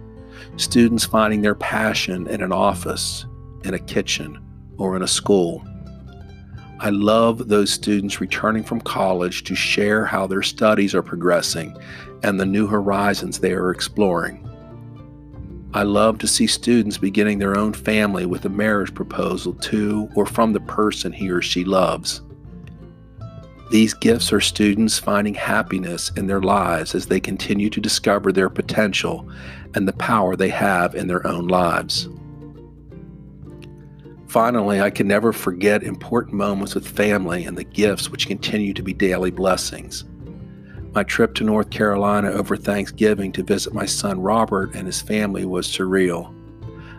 students 0.56 1.04
finding 1.06 1.40
their 1.40 1.54
passion 1.54 2.26
in 2.26 2.42
an 2.42 2.52
office, 2.52 3.24
in 3.64 3.72
a 3.72 3.78
kitchen, 3.78 4.38
or 4.76 4.96
in 4.96 5.02
a 5.02 5.08
school. 5.08 5.64
I 6.80 6.90
love 6.90 7.48
those 7.48 7.70
students 7.70 8.20
returning 8.20 8.64
from 8.64 8.80
college 8.80 9.44
to 9.44 9.54
share 9.54 10.04
how 10.04 10.26
their 10.26 10.42
studies 10.42 10.94
are 10.94 11.02
progressing 11.02 11.76
and 12.22 12.40
the 12.40 12.46
new 12.46 12.66
horizons 12.66 13.38
they 13.38 13.52
are 13.52 13.70
exploring. 13.70 14.49
I 15.72 15.84
love 15.84 16.18
to 16.18 16.26
see 16.26 16.48
students 16.48 16.98
beginning 16.98 17.38
their 17.38 17.56
own 17.56 17.72
family 17.72 18.26
with 18.26 18.44
a 18.44 18.48
marriage 18.48 18.92
proposal 18.92 19.52
to 19.54 20.08
or 20.16 20.26
from 20.26 20.52
the 20.52 20.60
person 20.60 21.12
he 21.12 21.30
or 21.30 21.40
she 21.40 21.64
loves. 21.64 22.22
These 23.70 23.94
gifts 23.94 24.32
are 24.32 24.40
students 24.40 24.98
finding 24.98 25.34
happiness 25.34 26.10
in 26.16 26.26
their 26.26 26.40
lives 26.40 26.96
as 26.96 27.06
they 27.06 27.20
continue 27.20 27.70
to 27.70 27.80
discover 27.80 28.32
their 28.32 28.48
potential 28.48 29.30
and 29.76 29.86
the 29.86 29.92
power 29.92 30.34
they 30.34 30.48
have 30.48 30.96
in 30.96 31.06
their 31.06 31.24
own 31.24 31.46
lives. 31.46 32.08
Finally, 34.26 34.80
I 34.80 34.90
can 34.90 35.06
never 35.06 35.32
forget 35.32 35.84
important 35.84 36.34
moments 36.34 36.74
with 36.74 36.86
family 36.86 37.44
and 37.44 37.56
the 37.56 37.64
gifts 37.64 38.10
which 38.10 38.26
continue 38.26 38.74
to 38.74 38.82
be 38.82 38.92
daily 38.92 39.30
blessings. 39.30 40.04
My 40.92 41.04
trip 41.04 41.34
to 41.34 41.44
North 41.44 41.70
Carolina 41.70 42.32
over 42.32 42.56
Thanksgiving 42.56 43.30
to 43.32 43.44
visit 43.44 43.72
my 43.72 43.86
son 43.86 44.20
Robert 44.20 44.74
and 44.74 44.86
his 44.86 45.00
family 45.00 45.44
was 45.44 45.68
surreal. 45.68 46.34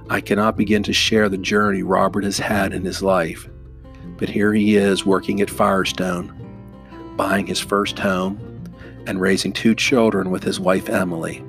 I 0.10 0.22
cannot 0.22 0.56
begin 0.56 0.82
to 0.84 0.94
share 0.94 1.28
the 1.28 1.38
journey 1.38 1.84
Robert 1.84 2.24
has 2.24 2.38
had 2.38 2.72
in 2.72 2.86
his 2.86 3.04
life, 3.04 3.50
but 4.18 4.30
here 4.30 4.54
he 4.54 4.78
is 4.78 5.06
working 5.06 5.42
at 5.42 5.50
Firestone, 5.50 6.34
buying 7.18 7.48
his 7.48 7.60
first 7.60 8.00
home, 8.00 8.40
and 9.08 9.20
raising 9.20 9.52
two 9.52 9.76
children 9.76 10.32
with 10.32 10.44
his 10.44 10.58
wife 10.58 10.88
Emily. 10.90 11.44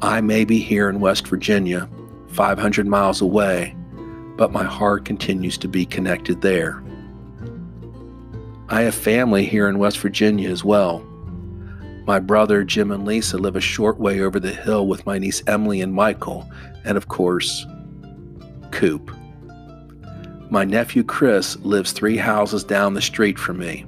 I 0.00 0.22
may 0.22 0.46
be 0.46 0.58
here 0.58 0.88
in 0.88 1.00
West 1.00 1.28
Virginia, 1.28 1.86
500 2.28 2.86
miles 2.86 3.20
away, 3.20 3.76
but 4.38 4.52
my 4.52 4.64
heart 4.64 5.04
continues 5.04 5.58
to 5.58 5.68
be 5.68 5.84
connected 5.84 6.40
there. 6.40 6.82
I 8.70 8.82
have 8.82 8.94
family 8.94 9.44
here 9.44 9.68
in 9.68 9.78
West 9.78 9.98
Virginia 9.98 10.48
as 10.48 10.64
well. 10.64 11.06
My 12.06 12.18
brother 12.18 12.64
Jim 12.64 12.90
and 12.90 13.04
Lisa 13.04 13.36
live 13.36 13.56
a 13.56 13.60
short 13.60 13.98
way 13.98 14.20
over 14.20 14.40
the 14.40 14.52
hill 14.52 14.86
with 14.86 15.06
my 15.06 15.18
niece 15.18 15.42
Emily 15.46 15.80
and 15.80 15.92
Michael, 15.92 16.50
and 16.84 16.96
of 16.96 17.08
course, 17.08 17.66
Coop. 18.70 19.14
My 20.50 20.64
nephew 20.64 21.04
Chris 21.04 21.56
lives 21.58 21.92
three 21.92 22.16
houses 22.16 22.64
down 22.64 22.94
the 22.94 23.02
street 23.02 23.38
from 23.38 23.58
me, 23.58 23.86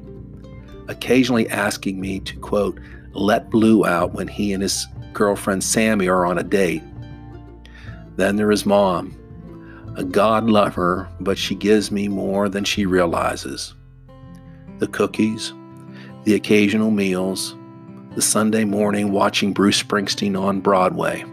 occasionally 0.88 1.48
asking 1.48 2.00
me 2.00 2.20
to, 2.20 2.38
quote, 2.38 2.78
let 3.14 3.50
Blue 3.50 3.84
out 3.84 4.12
when 4.14 4.28
he 4.28 4.52
and 4.52 4.62
his 4.62 4.86
girlfriend 5.12 5.64
Sammy 5.64 6.08
are 6.08 6.24
on 6.24 6.38
a 6.38 6.44
date. 6.44 6.82
Then 8.16 8.36
there 8.36 8.52
is 8.52 8.66
mom, 8.66 9.16
a 9.96 10.04
God 10.04 10.48
lover, 10.48 11.08
but 11.20 11.38
she 11.38 11.54
gives 11.54 11.90
me 11.90 12.08
more 12.08 12.48
than 12.48 12.64
she 12.64 12.86
realizes. 12.86 13.74
The 14.78 14.86
cookies, 14.86 15.52
the 16.24 16.34
occasional 16.34 16.90
meals, 16.90 17.56
the 18.14 18.22
Sunday 18.22 18.64
morning 18.64 19.12
watching 19.12 19.52
Bruce 19.52 19.82
Springsteen 19.82 20.40
on 20.40 20.60
Broadway. 20.60 21.24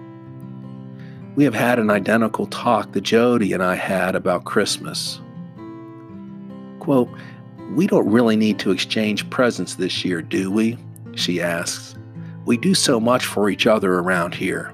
We 1.36 1.44
have 1.44 1.54
had 1.54 1.80
an 1.80 1.90
identical 1.90 2.48
talk 2.48 2.92
that 2.94 3.02
Jody 3.02 3.54
and 3.54 3.64
I 3.64 3.76
had 3.76 4.16
about 4.16 4.46
Christmas. 4.46 5.22
Quote, 6.80 7.10
We 7.72 7.88
don't 7.88 8.10
really 8.10 8.36
need 8.36 8.60
to 8.60 8.72
exchange 8.72 9.30
presents 9.30 9.76
this 9.76 10.04
year, 10.04 10.22
do 10.22 10.52
we? 10.52 10.78
She 11.16 11.42
asks. 11.42 11.96
We 12.46 12.58
do 12.58 12.74
so 12.74 13.00
much 13.00 13.26
for 13.26 13.50
each 13.50 13.68
other 13.68 13.96
around 13.96 14.34
here. 14.34 14.74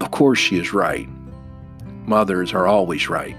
Of 0.00 0.10
course, 0.10 0.38
she 0.38 0.58
is 0.58 0.72
right 0.72 1.08
mothers 2.10 2.52
are 2.52 2.66
always 2.66 3.08
right. 3.08 3.36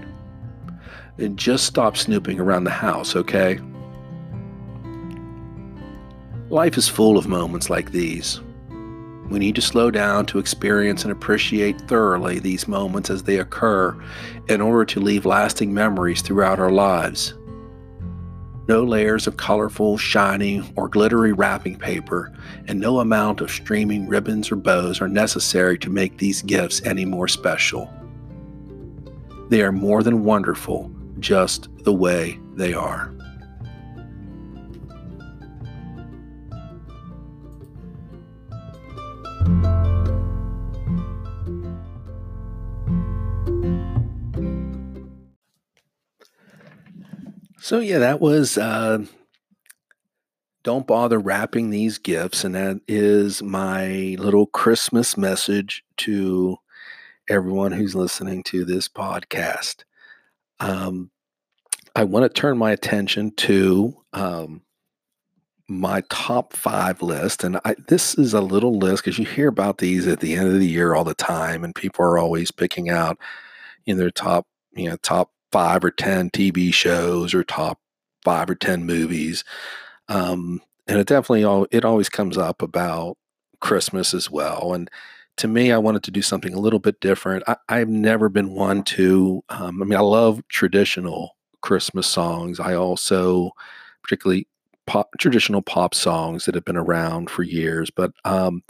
And 1.18 1.38
just 1.38 1.66
stop 1.66 1.96
snooping 1.96 2.40
around 2.40 2.64
the 2.64 2.70
house, 2.70 3.14
okay? 3.14 3.60
Life 6.52 6.76
is 6.76 6.86
full 6.86 7.16
of 7.16 7.28
moments 7.28 7.70
like 7.70 7.92
these. 7.92 8.42
We 9.30 9.38
need 9.38 9.54
to 9.54 9.62
slow 9.62 9.90
down 9.90 10.26
to 10.26 10.38
experience 10.38 11.02
and 11.02 11.10
appreciate 11.10 11.80
thoroughly 11.88 12.40
these 12.40 12.68
moments 12.68 13.08
as 13.08 13.22
they 13.22 13.38
occur 13.38 13.98
in 14.50 14.60
order 14.60 14.84
to 14.84 15.00
leave 15.00 15.24
lasting 15.24 15.72
memories 15.72 16.20
throughout 16.20 16.58
our 16.58 16.70
lives. 16.70 17.32
No 18.68 18.84
layers 18.84 19.26
of 19.26 19.38
colorful, 19.38 19.96
shiny, 19.96 20.62
or 20.76 20.90
glittery 20.90 21.32
wrapping 21.32 21.78
paper, 21.78 22.30
and 22.68 22.78
no 22.78 23.00
amount 23.00 23.40
of 23.40 23.50
streaming 23.50 24.06
ribbons 24.06 24.52
or 24.52 24.56
bows 24.56 25.00
are 25.00 25.08
necessary 25.08 25.78
to 25.78 25.88
make 25.88 26.18
these 26.18 26.42
gifts 26.42 26.82
any 26.84 27.06
more 27.06 27.28
special. 27.28 27.90
They 29.48 29.62
are 29.62 29.72
more 29.72 30.02
than 30.02 30.22
wonderful 30.22 30.90
just 31.18 31.70
the 31.84 31.94
way 31.94 32.38
they 32.56 32.74
are. 32.74 33.10
So, 47.72 47.78
yeah, 47.78 48.00
that 48.00 48.20
was 48.20 48.58
uh, 48.58 48.98
Don't 50.62 50.86
Bother 50.86 51.18
Wrapping 51.18 51.70
These 51.70 51.96
Gifts. 51.96 52.44
And 52.44 52.54
that 52.54 52.82
is 52.86 53.42
my 53.42 54.14
little 54.18 54.44
Christmas 54.44 55.16
message 55.16 55.82
to 55.96 56.58
everyone 57.30 57.72
who's 57.72 57.94
listening 57.94 58.42
to 58.42 58.66
this 58.66 58.90
podcast. 58.90 59.84
Um, 60.60 61.10
I 61.96 62.04
want 62.04 62.24
to 62.24 62.40
turn 62.40 62.58
my 62.58 62.72
attention 62.72 63.30
to 63.36 63.96
um, 64.12 64.60
my 65.66 66.02
top 66.10 66.52
five 66.52 67.00
list. 67.00 67.42
And 67.42 67.58
I, 67.64 67.74
this 67.88 68.18
is 68.18 68.34
a 68.34 68.42
little 68.42 68.76
list 68.76 69.02
because 69.02 69.18
you 69.18 69.24
hear 69.24 69.48
about 69.48 69.78
these 69.78 70.06
at 70.06 70.20
the 70.20 70.34
end 70.34 70.48
of 70.48 70.58
the 70.60 70.68
year 70.68 70.94
all 70.94 71.04
the 71.04 71.14
time, 71.14 71.64
and 71.64 71.74
people 71.74 72.04
are 72.04 72.18
always 72.18 72.50
picking 72.50 72.90
out 72.90 73.16
in 73.86 73.96
their 73.96 74.10
top, 74.10 74.46
you 74.74 74.90
know, 74.90 74.96
top 74.96 75.30
five 75.52 75.84
or 75.84 75.90
10 75.90 76.30
TV 76.30 76.72
shows 76.72 77.34
or 77.34 77.44
top 77.44 77.78
five 78.24 78.48
or 78.50 78.54
10 78.54 78.84
movies. 78.84 79.44
Um, 80.08 80.60
and 80.86 80.98
it 80.98 81.06
definitely, 81.06 81.44
all, 81.44 81.66
it 81.70 81.84
always 81.84 82.08
comes 82.08 82.36
up 82.36 82.62
about 82.62 83.16
Christmas 83.60 84.14
as 84.14 84.30
well. 84.30 84.74
And 84.74 84.90
to 85.38 85.48
me, 85.48 85.72
I 85.72 85.78
wanted 85.78 86.02
to 86.04 86.10
do 86.10 86.22
something 86.22 86.52
a 86.54 86.60
little 86.60 86.78
bit 86.78 87.00
different. 87.00 87.44
I, 87.46 87.78
have 87.78 87.88
never 87.88 88.28
been 88.28 88.54
one 88.54 88.82
to, 88.84 89.42
um, 89.48 89.82
I 89.82 89.86
mean, 89.86 89.98
I 89.98 90.02
love 90.02 90.42
traditional 90.48 91.36
Christmas 91.62 92.06
songs. 92.06 92.60
I 92.60 92.74
also, 92.74 93.52
particularly 94.02 94.46
pop, 94.86 95.10
traditional 95.18 95.62
pop 95.62 95.94
songs 95.94 96.44
that 96.44 96.54
have 96.54 96.64
been 96.64 96.76
around 96.76 97.30
for 97.30 97.42
years, 97.42 97.90
but 97.90 98.12
um, 98.24 98.62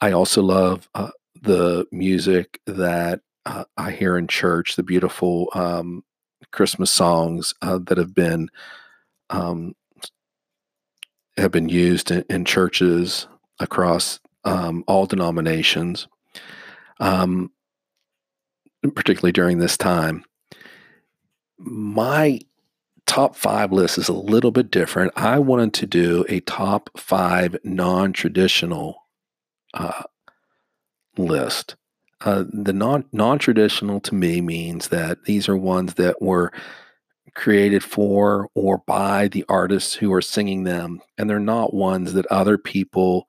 I 0.00 0.12
also 0.12 0.42
love 0.42 0.88
uh, 0.94 1.10
the 1.40 1.86
music 1.92 2.60
that 2.66 3.20
uh, 3.50 3.64
I 3.76 3.90
hear 3.90 4.16
in 4.16 4.28
church, 4.28 4.76
the 4.76 4.84
beautiful 4.84 5.48
um, 5.54 6.04
Christmas 6.52 6.92
songs 6.92 7.52
uh, 7.62 7.80
that 7.86 7.98
have 7.98 8.14
been 8.14 8.48
um, 9.28 9.74
have 11.36 11.50
been 11.50 11.68
used 11.68 12.12
in, 12.12 12.24
in 12.30 12.44
churches 12.44 13.26
across 13.58 14.20
um, 14.44 14.84
all 14.86 15.04
denominations, 15.04 16.06
um, 17.00 17.50
particularly 18.94 19.32
during 19.32 19.58
this 19.58 19.76
time. 19.76 20.24
My 21.58 22.40
top 23.06 23.34
five 23.34 23.72
list 23.72 23.98
is 23.98 24.08
a 24.08 24.12
little 24.12 24.52
bit 24.52 24.70
different. 24.70 25.12
I 25.16 25.40
wanted 25.40 25.74
to 25.74 25.86
do 25.86 26.24
a 26.28 26.38
top 26.40 26.88
five 26.96 27.56
non 27.64 28.12
traditional 28.12 29.08
uh, 29.74 30.04
list. 31.18 31.74
Uh, 32.22 32.44
the 32.52 32.72
non 32.72 33.04
non 33.12 33.38
traditional 33.38 34.00
to 34.00 34.14
me 34.14 34.40
means 34.40 34.88
that 34.88 35.24
these 35.24 35.48
are 35.48 35.56
ones 35.56 35.94
that 35.94 36.20
were 36.20 36.52
created 37.34 37.82
for 37.82 38.48
or 38.54 38.78
by 38.86 39.28
the 39.28 39.44
artists 39.48 39.94
who 39.94 40.12
are 40.12 40.22
singing 40.22 40.64
them, 40.64 41.00
and 41.16 41.30
they're 41.30 41.40
not 41.40 41.72
ones 41.74 42.12
that 42.12 42.26
other 42.26 42.58
people 42.58 43.26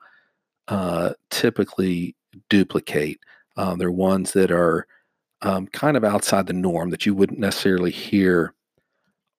uh, 0.67 1.13
typically 1.29 2.15
duplicate. 2.50 3.19
Uh, 3.57 3.75
they're 3.75 3.91
ones 3.91 4.33
that 4.33 4.51
are 4.51 4.88
um, 5.41 5.67
kind 5.67 5.98
of 5.98 6.03
outside 6.03 6.48
the 6.48 6.53
norm 6.53 6.89
that 6.89 7.05
you 7.05 7.13
wouldn't 7.15 7.39
necessarily 7.39 7.91
hear 7.91 8.53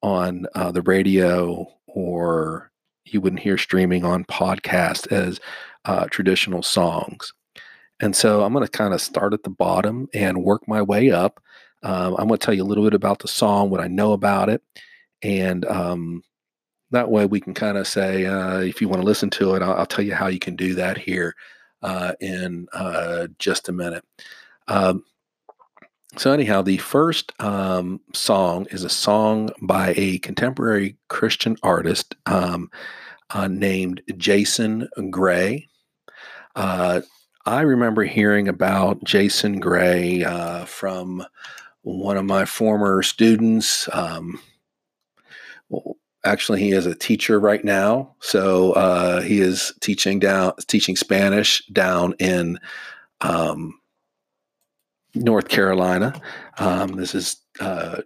on 0.03 0.47
uh, 0.55 0.73
the 0.73 0.83
radio 0.83 1.67
or 1.87 2.71
you 3.05 3.21
wouldn't 3.21 3.43
hear 3.43 3.59
streaming 3.59 4.05
on 4.05 4.25
podcast 4.25 5.11
as 5.13 5.41
uh, 5.85 6.07
traditional 6.07 6.63
songs. 6.63 7.33
And 8.03 8.17
so 8.17 8.43
I'm 8.43 8.53
going 8.53 8.67
to 8.67 8.71
kind 8.71 8.93
of 8.93 9.01
start 9.01 9.33
at 9.33 9.45
the 9.45 9.51
bottom 9.51 10.09
and 10.13 10.43
work 10.43 10.67
my 10.67 10.83
way 10.83 11.13
up. 11.13 11.41
Um, 11.85 12.17
I'm 12.19 12.27
going 12.27 12.39
to 12.39 12.45
tell 12.45 12.53
you 12.53 12.65
a 12.65 12.67
little 12.67 12.85
bit 12.85 12.95
about 12.95 13.21
the 13.21 13.29
song, 13.29 13.71
what 13.71 13.81
I 13.81 13.87
know 13.87 14.13
about 14.13 14.49
it. 14.49 14.61
And 15.23 15.65
um, 15.67 16.23
that 16.91 17.11
way 17.11 17.27
we 17.27 17.41
can 17.41 17.55
kind 17.55 17.79
of 17.79 17.87
say, 17.87 18.27
uh, 18.27 18.59
if 18.59 18.81
you 18.81 18.89
want 18.89 19.01
to 19.01 19.07
listen 19.07 19.31
to 19.31 19.55
it, 19.55 19.63
I'll, 19.63 19.75
I'll, 19.75 19.87
tell 19.87 20.05
you 20.05 20.15
how 20.15 20.27
you 20.27 20.41
can 20.41 20.57
do 20.57 20.75
that 20.75 20.99
here 20.99 21.37
uh, 21.83 22.13
in 22.21 22.67
uh, 22.73 23.29
just 23.39 23.69
a 23.69 23.73
minute. 23.73 24.05
Um, 24.67 25.05
so 26.17 26.33
anyhow, 26.33 26.61
the 26.61 26.79
first 26.79 27.33
um, 27.41 28.01
song 28.15 28.67
is 28.71 28.83
a 28.83 28.91
song 28.91 29.51
by 29.63 29.95
a 29.97 30.19
contemporary 30.19 30.97
Christian 31.09 31.57
artist 31.63 32.17
um, 32.27 32.69
uh, 33.31 33.47
named 33.47 34.03
Jason 34.17 34.89
Gray. 35.11 35.69
I 37.45 37.63
remember 37.63 38.05
hearing 38.05 38.49
about 38.49 39.03
Jason 39.05 39.59
Gray 39.59 40.23
uh, 40.25 40.65
from 40.65 41.25
one 41.83 42.17
of 42.17 42.25
my 42.25 42.45
former 42.45 43.03
students. 43.03 43.89
Um, 43.93 44.41
well, 45.69 45.97
actually, 46.25 46.61
he 46.61 46.71
is 46.71 46.87
a 46.87 46.95
teacher 46.95 47.41
right 47.41 47.65
now, 47.65 48.15
so 48.21 48.73
uh, 48.73 49.23
he 49.23 49.41
is 49.41 49.73
teaching 49.81 50.21
down 50.21 50.53
teaching 50.69 50.95
Spanish 50.95 51.67
down 51.67 52.15
in 52.21 52.61
um, 53.21 53.79
North 55.15 55.49
Carolina. 55.49 56.21
Um, 56.59 56.93
this 56.93 57.15
is 57.15 57.37
uh, 57.59 58.03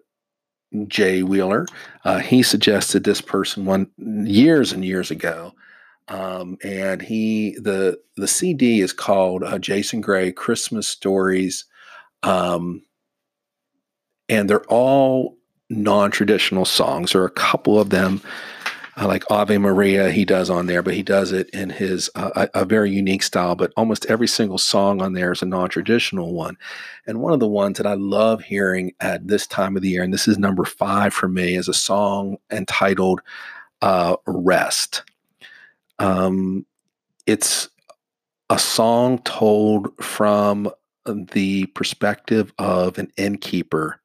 Jay 0.88 1.22
Wheeler. 1.22 1.66
Uh, 2.04 2.20
he 2.20 2.42
suggested 2.42 3.04
this 3.04 3.20
person 3.20 3.66
one 3.66 3.90
years 3.98 4.72
and 4.72 4.84
years 4.84 5.10
ago, 5.10 5.52
um, 6.08 6.56
and 6.62 7.02
he 7.02 7.56
the 7.60 8.00
the 8.16 8.28
CD 8.28 8.80
is 8.80 8.92
called 8.92 9.42
uh, 9.42 9.58
Jason 9.58 10.00
Gray 10.00 10.32
Christmas 10.32 10.86
Stories, 10.86 11.64
um, 12.22 12.82
and 14.28 14.48
they're 14.48 14.64
all 14.66 15.36
non 15.68 16.10
traditional 16.10 16.64
songs. 16.64 17.12
There 17.12 17.22
are 17.22 17.26
a 17.26 17.30
couple 17.30 17.80
of 17.80 17.90
them 17.90 18.22
uh, 18.96 19.06
like 19.06 19.30
Ave 19.30 19.58
Maria 19.58 20.10
he 20.10 20.24
does 20.24 20.48
on 20.48 20.66
there, 20.66 20.82
but 20.82 20.94
he 20.94 21.02
does 21.02 21.32
it 21.32 21.50
in 21.50 21.70
his 21.70 22.08
uh, 22.14 22.30
a, 22.54 22.62
a, 22.62 22.64
very 22.64 22.90
unique 22.90 23.22
style. 23.22 23.54
But 23.54 23.72
almost 23.76 24.06
every 24.06 24.28
single 24.28 24.58
song 24.58 25.02
on 25.02 25.12
there 25.12 25.32
is 25.32 25.42
a 25.42 25.46
non-traditional 25.46 26.32
one. 26.32 26.56
And 27.06 27.20
one 27.20 27.32
of 27.32 27.40
the 27.40 27.48
ones 27.48 27.78
that 27.78 27.86
I 27.86 27.94
love 27.94 28.42
hearing 28.42 28.92
at 29.00 29.26
this 29.26 29.46
time 29.46 29.76
of 29.76 29.82
the 29.82 29.90
year, 29.90 30.02
and 30.02 30.14
this 30.14 30.28
is 30.28 30.38
number 30.38 30.64
five 30.64 31.12
for 31.12 31.28
me, 31.28 31.56
is 31.56 31.68
a 31.68 31.74
song 31.74 32.38
entitled 32.50 33.20
uh, 33.82 34.16
"Rest." 34.26 35.02
Um, 35.98 36.66
it's 37.26 37.68
a 38.50 38.58
song 38.58 39.18
told 39.20 39.88
from 40.02 40.70
the 41.04 41.66
perspective 41.66 42.52
of 42.58 42.98
an 42.98 43.10
innkeeper 43.16 44.00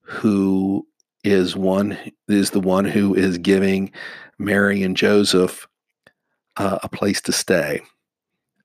who 0.00 0.86
is 1.22 1.56
one 1.56 1.98
is 2.28 2.50
the 2.50 2.60
one 2.60 2.84
who 2.84 3.14
is 3.14 3.38
giving 3.38 3.90
Mary 4.38 4.82
and 4.82 4.96
Joseph 4.96 5.66
uh, 6.56 6.78
a 6.82 6.88
place 6.88 7.20
to 7.22 7.32
stay 7.32 7.80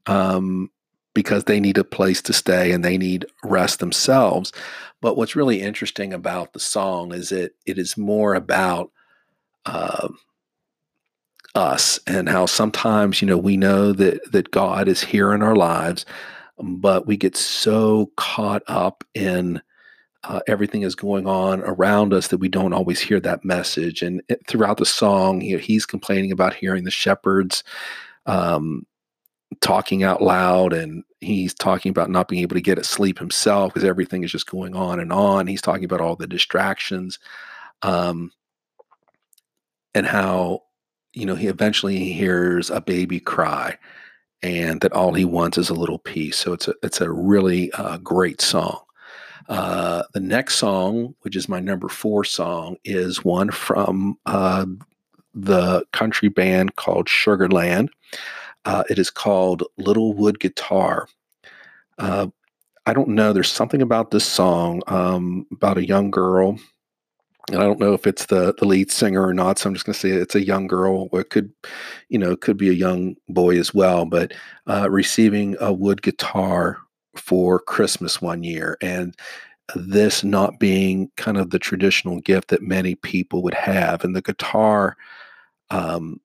um, 0.08 0.70
because 1.14 1.46
they 1.46 1.60
need 1.60 1.78
a 1.78 1.84
place 1.84 2.22
to 2.24 2.34
stay 2.34 2.72
and 2.72 2.84
they 2.84 2.98
need 2.98 3.26
rest 3.44 3.80
themselves. 3.80 4.52
But 5.02 5.16
what's 5.16 5.36
really 5.36 5.62
interesting 5.62 6.14
about 6.14 6.54
the 6.54 6.60
song 6.60 7.14
is 7.14 7.30
that 7.30 7.54
it 7.66 7.78
is 7.78 7.98
more 7.98 8.36
about 8.36 8.92
uh, 9.66 10.10
us 11.56 12.00
and 12.08 12.30
how 12.30 12.46
sometimes 12.46 13.22
you 13.22 13.28
know 13.28 13.38
we 13.38 13.58
know 13.58 13.92
that 13.94 14.32
that 14.32 14.52
God 14.52 14.88
is 14.88 15.02
here 15.02 15.34
in 15.34 15.42
our 15.42 15.56
lives, 15.56 16.06
but 16.60 17.08
we 17.08 17.18
get 17.18 17.36
so 17.36 18.12
caught 18.18 18.64
up 18.68 19.04
in 19.14 19.62
uh, 20.26 20.42
everything 20.48 20.82
is 20.82 20.96
going 20.96 21.26
on 21.28 21.62
around 21.62 22.14
us 22.14 22.28
that 22.28 22.40
we 22.40 22.50
don't 22.50 22.74
always 22.74 23.00
hear 23.00 23.20
that 23.22 23.46
message. 23.46 24.02
And 24.02 24.22
it, 24.28 24.46
throughout 24.48 24.78
the 24.78 24.86
song, 24.86 25.42
you 25.42 25.56
know, 25.56 25.62
he's 25.62 25.86
complaining 25.86 26.32
about 26.32 26.54
hearing 26.54 26.84
the 26.84 26.92
shepherds 26.92 27.64
um, 28.26 28.86
talking 29.62 30.04
out 30.04 30.22
loud, 30.22 30.74
and 30.74 31.04
he's 31.20 31.54
talking 31.54 31.90
about 31.90 32.10
not 32.10 32.28
being 32.28 32.42
able 32.42 32.56
to 32.56 32.62
get 32.62 32.84
sleep 32.86 33.18
himself 33.18 33.74
because 33.74 33.88
everything 33.88 34.24
is 34.24 34.32
just 34.32 34.50
going 34.50 34.76
on 34.76 35.00
and 35.00 35.12
on. 35.12 35.48
He's 35.48 35.62
talking 35.62 35.86
about 35.86 36.02
all 36.02 36.16
the 36.16 36.28
distractions, 36.28 37.18
um, 37.82 38.32
and 39.96 40.06
how 40.06 40.64
you 41.14 41.26
know 41.26 41.36
he 41.36 41.48
eventually 41.48 42.12
hears 42.12 42.70
a 42.70 42.82
baby 42.82 43.20
cry 43.20 43.78
and 44.42 44.82
that 44.82 44.94
all 44.94 45.14
he 45.14 45.26
wants 45.26 45.58
is 45.58 45.70
a 45.70 45.74
little 45.74 46.00
peace 46.00 46.38
so 46.38 46.54
it's 46.54 46.68
a 46.68 46.74
it's 46.84 47.02
a 47.02 47.12
really 47.12 47.72
uh, 47.74 47.98
great 47.98 48.42
song 48.42 48.80
uh, 49.50 50.04
the 50.14 50.20
next 50.20 50.56
song, 50.56 51.16
which 51.22 51.36
is 51.36 51.50
my 51.50 51.60
number 51.60 51.90
four 51.90 52.24
song, 52.24 52.78
is 52.86 53.26
one 53.26 53.50
from 53.50 54.16
uh, 54.28 54.66
the 55.34 55.84
country 55.92 56.30
band 56.30 56.76
called 56.76 57.08
Sugarland. 57.08 57.90
Uh, 58.66 58.84
it 58.92 59.00
is 59.00 59.10
called 59.10 59.64
Little 59.78 60.14
Wood 60.14 60.40
Guitar. 60.40 61.08
Uh, 61.98 62.28
I 62.86 62.94
don't 62.94 63.10
know. 63.10 63.34
There's 63.34 63.52
something 63.52 63.82
about 63.82 64.12
this 64.12 64.26
song 64.26 64.84
um, 64.86 65.48
about 65.52 65.80
a 65.80 65.86
young 65.86 66.12
girl, 66.12 66.60
and 67.52 67.58
I 67.58 67.66
don't 67.66 67.80
know 67.80 67.94
if 67.94 68.06
it's 68.06 68.28
the 68.28 68.54
the 68.58 68.66
lead 68.66 68.92
singer 68.92 69.26
or 69.26 69.34
not. 69.34 69.58
So 69.58 69.70
I'm 69.70 69.74
just 69.74 69.86
going 69.86 69.94
to 69.94 70.00
say 70.00 70.10
it's 70.10 70.36
a 70.36 70.46
young 70.46 70.68
girl. 70.68 71.10
It 71.14 71.30
could, 71.30 71.52
you 72.10 72.20
know, 72.20 72.32
it 72.32 72.42
could 72.42 72.58
be 72.58 72.70
a 72.70 72.74
young 72.74 73.16
boy 73.28 73.58
as 73.58 73.74
well. 73.74 74.06
But 74.06 74.34
uh, 74.68 74.90
receiving 74.90 75.56
a 75.60 75.74
wood 75.74 76.02
guitar 76.02 76.78
for 77.16 77.60
Christmas 77.60 78.22
one 78.22 78.44
year. 78.44 78.78
And 78.82 79.16
this 79.76 80.24
not 80.24 80.60
being 80.60 81.12
kind 81.18 81.38
of 81.38 81.50
the 81.50 81.60
traditional 81.60 82.20
gift 82.22 82.50
that 82.50 82.62
many 82.62 82.96
people 82.96 83.44
would 83.44 83.54
have. 83.54 84.04
And 84.04 84.16
the 84.16 84.22
guitar 84.22 84.98
um, 85.70 86.20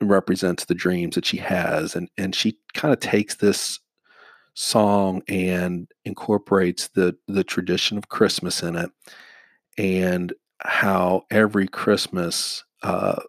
represents 0.00 0.64
the 0.64 0.74
dreams 0.74 1.14
that 1.14 1.26
she 1.26 1.36
has. 1.38 1.94
And, 1.94 2.08
and 2.16 2.34
she 2.34 2.58
kind 2.74 2.92
of 2.92 3.00
takes 3.00 3.36
this 3.36 3.80
song 4.54 5.22
and 5.28 5.90
incorporates 6.04 6.88
the, 6.88 7.16
the 7.28 7.44
tradition 7.44 7.98
of 7.98 8.08
Christmas 8.08 8.62
in 8.62 8.76
it. 8.76 8.90
And 9.76 10.32
how 10.60 11.24
every 11.30 11.68
Christmas 11.68 12.64
uh, 12.82 13.20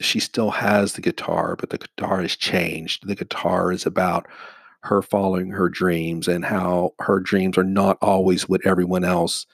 she 0.00 0.20
still 0.20 0.50
has 0.50 0.94
the 0.94 1.00
guitar, 1.02 1.56
but 1.56 1.70
the 1.70 1.78
guitar 1.78 2.22
has 2.22 2.36
changed. 2.36 3.06
The 3.06 3.14
guitar 3.14 3.72
is 3.72 3.86
about 3.86 4.26
her 4.82 5.02
following 5.02 5.50
her 5.50 5.68
dreams 5.68 6.26
and 6.26 6.44
how 6.44 6.94
her 7.00 7.20
dreams 7.20 7.58
are 7.58 7.64
not 7.64 7.98
always 8.00 8.48
what 8.48 8.64
everyone 8.64 9.04
else 9.04 9.46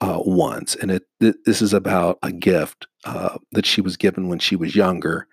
uh, 0.00 0.20
wants. 0.24 0.74
And 0.76 0.90
it 0.90 1.02
th- 1.20 1.36
this 1.44 1.60
is 1.60 1.72
about 1.72 2.18
a 2.22 2.32
gift 2.32 2.86
uh, 3.04 3.38
that 3.52 3.66
she 3.66 3.80
was 3.80 3.96
given 3.96 4.28
when 4.28 4.38
she 4.38 4.56
was 4.56 4.74
younger, 4.74 5.26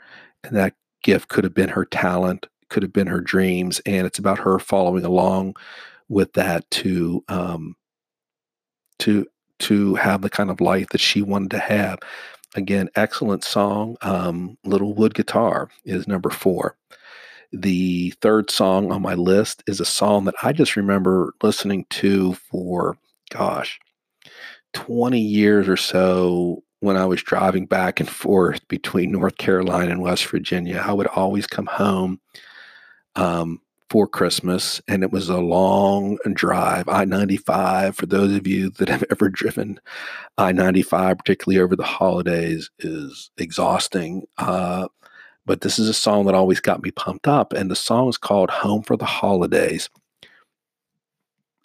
and 0.43 0.55
that 0.55 0.75
gift 1.03 1.29
could 1.29 1.43
have 1.43 1.53
been 1.53 1.69
her 1.69 1.85
talent, 1.85 2.47
could 2.69 2.83
have 2.83 2.93
been 2.93 3.07
her 3.07 3.21
dreams, 3.21 3.81
and 3.85 4.05
it's 4.05 4.19
about 4.19 4.39
her 4.39 4.59
following 4.59 5.05
along 5.05 5.55
with 6.09 6.33
that 6.33 6.69
to 6.71 7.23
um, 7.29 7.75
to 8.99 9.25
to 9.59 9.95
have 9.95 10.21
the 10.21 10.29
kind 10.29 10.49
of 10.49 10.61
life 10.61 10.89
that 10.89 11.01
she 11.01 11.21
wanted 11.21 11.51
to 11.51 11.59
have. 11.59 11.99
Again, 12.55 12.89
excellent 12.95 13.43
song. 13.43 13.95
Um, 14.01 14.57
Little 14.63 14.93
Wood 14.93 15.13
Guitar 15.13 15.69
is 15.85 16.07
number 16.07 16.29
four. 16.29 16.75
The 17.51 18.11
third 18.21 18.49
song 18.49 18.91
on 18.91 19.01
my 19.01 19.15
list 19.15 19.63
is 19.67 19.79
a 19.79 19.85
song 19.85 20.25
that 20.25 20.35
I 20.43 20.53
just 20.53 20.75
remember 20.75 21.33
listening 21.41 21.85
to 21.91 22.33
for, 22.33 22.97
gosh, 23.31 23.79
20 24.73 25.19
years 25.19 25.67
or 25.67 25.77
so 25.77 26.63
when 26.79 26.95
I 26.95 27.05
was 27.05 27.21
driving 27.21 27.65
back 27.65 27.99
and 27.99 28.09
forth 28.09 28.65
between 28.67 29.11
North 29.11 29.37
Carolina 29.37 29.91
and 29.91 30.01
West 30.01 30.25
Virginia. 30.27 30.83
I 30.85 30.93
would 30.93 31.07
always 31.07 31.47
come 31.47 31.65
home 31.65 32.19
um, 33.15 33.61
for 33.89 34.07
Christmas, 34.07 34.81
and 34.87 35.03
it 35.03 35.11
was 35.11 35.29
a 35.29 35.39
long 35.39 36.17
drive. 36.33 36.87
I 36.87 37.05
95, 37.05 37.95
for 37.95 38.05
those 38.05 38.35
of 38.35 38.45
you 38.45 38.69
that 38.71 38.89
have 38.89 39.03
ever 39.11 39.29
driven 39.29 39.79
I 40.37 40.51
95, 40.51 41.17
particularly 41.17 41.61
over 41.61 41.75
the 41.75 41.83
holidays, 41.83 42.69
is 42.79 43.31
exhausting. 43.37 44.25
Uh, 44.37 44.87
but 45.45 45.61
this 45.61 45.79
is 45.79 45.89
a 45.89 45.93
song 45.93 46.25
that 46.25 46.35
always 46.35 46.59
got 46.59 46.83
me 46.83 46.91
pumped 46.91 47.27
up, 47.27 47.53
and 47.53 47.69
the 47.69 47.75
song 47.75 48.07
is 48.07 48.17
called 48.17 48.49
Home 48.49 48.83
for 48.83 48.95
the 48.95 49.05
Holidays. 49.05 49.89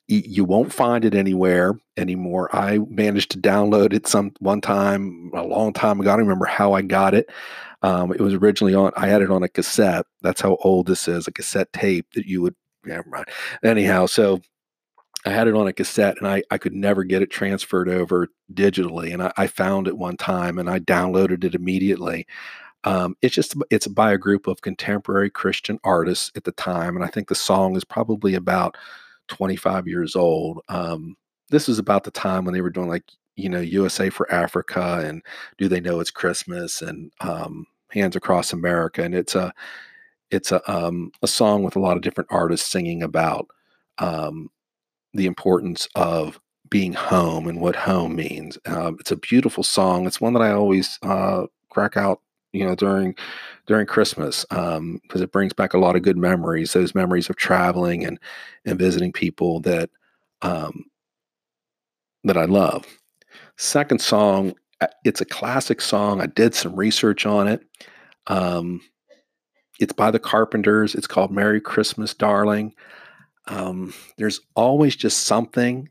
You 0.06 0.44
won't 0.44 0.72
find 0.72 1.04
it 1.04 1.14
anywhere 1.14 1.78
anymore. 1.96 2.54
I 2.54 2.78
managed 2.90 3.30
to 3.32 3.38
download 3.38 3.94
it 3.94 4.06
some 4.06 4.32
one 4.38 4.60
time 4.60 5.30
a 5.34 5.42
long 5.42 5.72
time 5.72 5.98
ago. 5.98 6.10
I 6.10 6.16
don't 6.16 6.26
remember 6.26 6.44
how 6.44 6.74
I 6.74 6.82
got 6.82 7.14
it. 7.14 7.30
Um, 7.82 8.12
it 8.12 8.20
was 8.20 8.34
originally 8.34 8.74
on. 8.74 8.92
I 8.96 9.06
had 9.06 9.22
it 9.22 9.30
on 9.30 9.42
a 9.42 9.48
cassette. 9.48 10.04
That's 10.22 10.42
how 10.42 10.56
old 10.62 10.86
this 10.86 11.08
is. 11.08 11.26
A 11.26 11.32
cassette 11.32 11.72
tape 11.72 12.06
that 12.14 12.26
you 12.26 12.42
would. 12.42 12.54
Yeah, 12.86 13.00
right. 13.06 13.28
Anyhow, 13.62 14.04
so 14.06 14.42
I 15.24 15.30
had 15.30 15.48
it 15.48 15.54
on 15.54 15.66
a 15.66 15.72
cassette, 15.72 16.16
and 16.18 16.28
I 16.28 16.42
I 16.50 16.58
could 16.58 16.74
never 16.74 17.02
get 17.04 17.22
it 17.22 17.30
transferred 17.30 17.88
over 17.88 18.28
digitally. 18.52 19.12
And 19.12 19.22
I, 19.22 19.32
I 19.38 19.46
found 19.46 19.88
it 19.88 19.96
one 19.96 20.16
time, 20.18 20.58
and 20.58 20.68
I 20.68 20.80
downloaded 20.80 21.44
it 21.44 21.54
immediately. 21.54 22.26
Um, 22.84 23.16
it's 23.22 23.34
just 23.34 23.54
it's 23.70 23.86
by 23.86 24.12
a 24.12 24.18
group 24.18 24.46
of 24.46 24.60
contemporary 24.60 25.30
Christian 25.30 25.78
artists 25.82 26.30
at 26.36 26.44
the 26.44 26.52
time, 26.52 26.94
and 26.96 27.04
I 27.04 27.08
think 27.08 27.28
the 27.28 27.34
song 27.34 27.76
is 27.76 27.84
probably 27.84 28.34
about 28.34 28.76
25 29.28 29.86
years 29.88 30.16
old. 30.16 30.60
Um, 30.68 31.16
this 31.50 31.68
was 31.68 31.78
about 31.78 32.04
the 32.04 32.10
time 32.10 32.44
when 32.44 32.54
they 32.54 32.60
were 32.60 32.70
doing 32.70 32.88
like 32.88 33.04
you 33.36 33.48
know 33.48 33.60
USA 33.60 34.10
for 34.10 34.32
Africa 34.32 35.02
and 35.04 35.22
Do 35.58 35.68
They 35.68 35.80
Know 35.80 36.00
It's 36.00 36.10
Christmas 36.10 36.82
and 36.82 37.12
um, 37.20 37.66
Hands 37.90 38.14
Across 38.16 38.52
America, 38.52 39.02
and 39.02 39.14
it's 39.14 39.34
a 39.34 39.52
it's 40.30 40.52
a 40.52 40.60
um, 40.72 41.12
a 41.22 41.28
song 41.28 41.62
with 41.62 41.76
a 41.76 41.80
lot 41.80 41.96
of 41.96 42.02
different 42.02 42.30
artists 42.32 42.70
singing 42.70 43.02
about 43.02 43.48
um, 43.98 44.50
the 45.12 45.26
importance 45.26 45.88
of 45.94 46.40
being 46.70 46.92
home 46.92 47.46
and 47.46 47.60
what 47.60 47.76
home 47.76 48.16
means. 48.16 48.58
Uh, 48.66 48.92
it's 48.98 49.12
a 49.12 49.16
beautiful 49.16 49.62
song. 49.62 50.06
It's 50.06 50.20
one 50.20 50.32
that 50.32 50.42
I 50.42 50.52
always 50.52 50.98
uh, 51.02 51.46
crack 51.70 51.96
out, 51.96 52.20
you 52.54 52.64
know, 52.64 52.74
during 52.74 53.14
during 53.66 53.86
Christmas 53.86 54.44
because 54.48 54.78
um, 54.78 55.00
it 55.12 55.32
brings 55.32 55.52
back 55.52 55.74
a 55.74 55.78
lot 55.78 55.96
of 55.96 56.02
good 56.02 56.16
memories. 56.16 56.72
Those 56.72 56.94
memories 56.94 57.28
of 57.28 57.36
traveling 57.36 58.04
and 58.04 58.18
and 58.64 58.78
visiting 58.78 59.12
people 59.12 59.60
that 59.60 59.90
um, 60.42 60.84
that 62.24 62.36
I 62.36 62.44
love. 62.44 62.86
Second 63.56 64.00
song 64.00 64.54
uh, 64.80 64.88
it's 65.04 65.20
a 65.20 65.26
classic 65.26 65.80
song. 65.80 66.20
I 66.20 66.26
did 66.26 66.54
some 66.54 66.74
research 66.74 67.26
on 67.26 67.48
it. 67.48 67.62
Um, 68.26 68.80
it's 69.80 69.92
by 69.92 70.10
the 70.10 70.18
Carpenters. 70.18 70.94
It's 70.94 71.06
called 71.06 71.30
Merry 71.30 71.60
Christmas, 71.60 72.14
Darling. 72.14 72.74
Um, 73.46 73.92
there's 74.18 74.40
always 74.54 74.96
just 74.96 75.24
something 75.24 75.88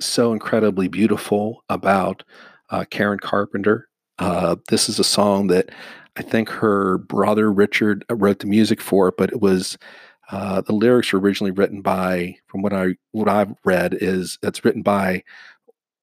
so 0.00 0.32
incredibly 0.32 0.88
beautiful 0.88 1.64
about 1.68 2.22
uh, 2.70 2.84
Karen 2.90 3.18
Carpenter. 3.18 3.88
Uh, 4.18 4.56
this 4.68 4.88
is 4.88 4.98
a 4.98 5.04
song 5.04 5.46
that 5.48 5.70
I 6.16 6.22
think 6.22 6.48
her 6.48 6.98
brother 6.98 7.52
Richard 7.52 8.04
uh, 8.10 8.16
wrote 8.16 8.40
the 8.40 8.46
music 8.46 8.80
for, 8.80 9.12
but 9.12 9.30
it 9.30 9.40
was 9.40 9.78
uh, 10.30 10.60
the 10.60 10.72
lyrics 10.72 11.12
were 11.12 11.20
originally 11.20 11.52
written 11.52 11.80
by, 11.80 12.36
from 12.46 12.62
what 12.62 12.72
I 12.72 12.96
what 13.12 13.28
I've 13.28 13.54
read, 13.64 13.96
is 14.00 14.38
it's 14.42 14.64
written 14.64 14.82
by 14.82 15.22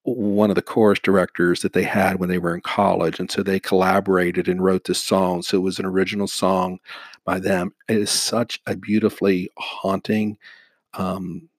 one 0.04 0.50
of 0.50 0.56
the 0.56 0.62
chorus 0.62 1.00
directors 1.00 1.62
that 1.62 1.74
they 1.74 1.84
had 1.84 2.20
when 2.20 2.30
they 2.30 2.38
were 2.38 2.54
in 2.54 2.62
college. 2.62 3.20
And 3.20 3.30
so 3.30 3.42
they 3.42 3.60
collaborated 3.60 4.48
and 4.48 4.64
wrote 4.64 4.86
this 4.86 5.04
song. 5.04 5.42
So 5.42 5.58
it 5.58 5.62
was 5.62 5.80
an 5.80 5.86
original 5.86 6.28
song 6.28 6.80
by 7.26 7.40
them. 7.40 7.74
It 7.90 7.98
is 7.98 8.12
such 8.12 8.62
a 8.68 8.76
beautifully 8.76 9.50
haunting 9.58 10.38
um, 10.94 11.50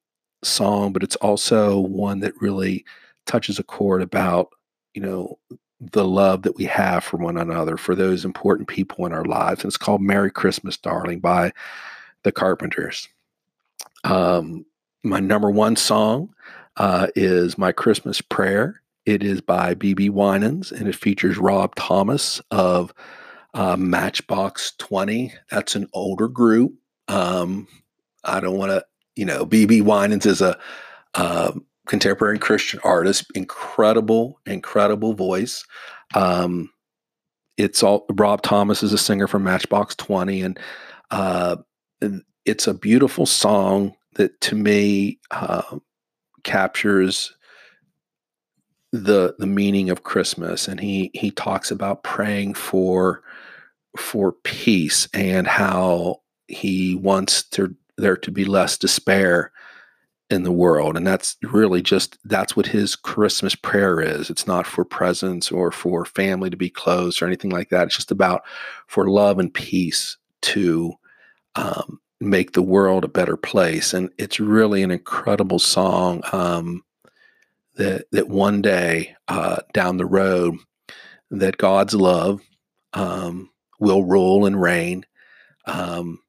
song, 0.45 0.93
but 0.93 1.03
it's 1.03 1.17
also 1.17 1.81
one 1.81 2.21
that 2.21 2.41
really 2.41 2.85
touches 3.27 3.59
a 3.59 3.65
chord 3.65 4.01
about, 4.01 4.51
you 4.95 5.03
know, 5.03 5.39
the 5.81 6.05
love 6.05 6.43
that 6.43 6.57
we 6.57 6.65
have 6.65 7.05
for 7.05 7.19
one 7.19 7.37
another, 7.37 7.77
for 7.77 7.95
those 7.95 8.25
important 8.25 8.69
people 8.69 9.05
in 9.07 9.13
our 9.13 9.25
lives. 9.25 9.63
And 9.63 9.69
it's 9.69 9.77
called 9.77 10.01
Merry 10.01 10.31
Christmas, 10.31 10.77
Darling 10.77 11.21
by 11.21 11.53
the 12.23 12.33
Carpenters. 12.33 13.09
Um, 14.05 14.65
my 15.05 15.21
number 15.21 15.51
one 15.51 15.77
song 15.77 16.35
uh, 16.77 17.09
is 17.15 17.59
My 17.59 17.73
Christmas 17.73 18.21
Prayer. 18.21 18.81
It 19.05 19.23
is 19.23 19.41
by 19.41 19.75
BeBe 19.75 20.11
Winans 20.11 20.73
and 20.73 20.89
it 20.89 20.97
features 20.97 21.39
Rob 21.39 21.75
Thomas 21.77 22.41
of 22.51 22.93
uh, 23.55 23.77
Matchbox 23.77 24.73
20. 24.79 25.33
That's 25.51 25.77
an 25.77 25.89
older 25.93 26.29
group. 26.29 26.75
Um, 27.09 27.69
I 28.25 28.41
don't 28.41 28.59
want 28.59 28.73
to, 28.73 28.85
you 29.15 29.25
know, 29.25 29.47
BeBe 29.47 29.83
Winans 29.83 30.27
is 30.27 30.41
a 30.41 30.59
uh, 31.15 31.53
contemporary 31.87 32.39
Christian 32.39 32.81
artist, 32.85 33.27
incredible, 33.35 34.41
incredible 34.47 35.15
voice. 35.15 35.65
Um, 36.15 36.71
it's 37.57 37.83
all 37.83 38.07
Rob 38.13 38.43
Thomas 38.43 38.83
is 38.83 38.93
a 38.93 38.99
singer 38.99 39.27
from 39.27 39.45
Matchbox 39.45 39.95
20, 39.97 40.43
and 40.43 40.61
uh, 41.11 41.57
it's 42.45 42.67
a 42.67 42.75
beautiful 42.75 43.27
song 43.27 43.95
that 44.15 44.41
to 44.43 44.55
me 44.55 45.19
uh, 45.31 45.79
captures 46.43 47.35
the 48.93 49.35
the 49.39 49.47
meaning 49.47 49.91
of 49.91 50.05
Christmas, 50.05 50.69
and 50.69 50.81
he 50.81 51.11
he 51.15 51.31
talks 51.31 51.71
about 51.71 52.03
praying 52.03 52.55
for 52.55 53.23
for 53.97 54.33
peace 54.33 55.09
and 55.15 55.47
how 55.47 56.21
he 56.49 56.95
wants 56.95 57.43
to 57.43 57.75
there 57.97 58.17
to 58.17 58.31
be 58.31 58.45
less 58.45 58.77
despair 58.77 59.53
in 60.29 60.43
the 60.43 60.53
world 60.53 60.97
and 60.97 61.07
that's 61.07 61.37
really 61.43 61.81
just 61.81 62.19
that's 62.25 62.57
what 62.57 62.67
his 62.67 62.97
christmas 62.97 63.55
prayer 63.55 64.01
is 64.01 64.29
it's 64.29 64.47
not 64.47 64.67
for 64.67 64.85
presents 64.85 65.53
or 65.53 65.71
for 65.71 66.05
family 66.05 66.51
to 66.51 66.57
be 66.57 66.69
close 66.69 67.23
or 67.23 67.27
anything 67.27 67.51
like 67.51 67.69
that 67.69 67.87
it's 67.87 67.97
just 67.97 68.11
about 68.11 68.43
for 68.89 69.09
love 69.09 69.39
and 69.39 69.55
peace 69.55 70.17
to 70.43 70.93
um, 71.55 72.01
make 72.21 72.53
the 72.53 72.63
world 72.63 73.05
a 73.05 73.09
better 73.09 73.37
place. 73.37 73.93
And 73.93 74.11
it's 74.19 74.41
really 74.41 74.83
an 74.83 74.91
incredible 74.91 75.59
song 75.59 76.23
um, 76.33 76.83
that 77.75 78.07
that 78.13 78.29
one 78.29 78.63
day 78.63 79.15
uh, 79.29 79.59
down 79.73 79.97
the 79.97 80.07
road, 80.07 80.57
that 81.31 81.59
God's 81.59 81.95
love 81.95 82.41
um, 82.93 83.51
will 83.79 84.05
rule 84.05 84.47
and 84.47 84.61
reign, 84.61 85.05
um, 85.67 86.21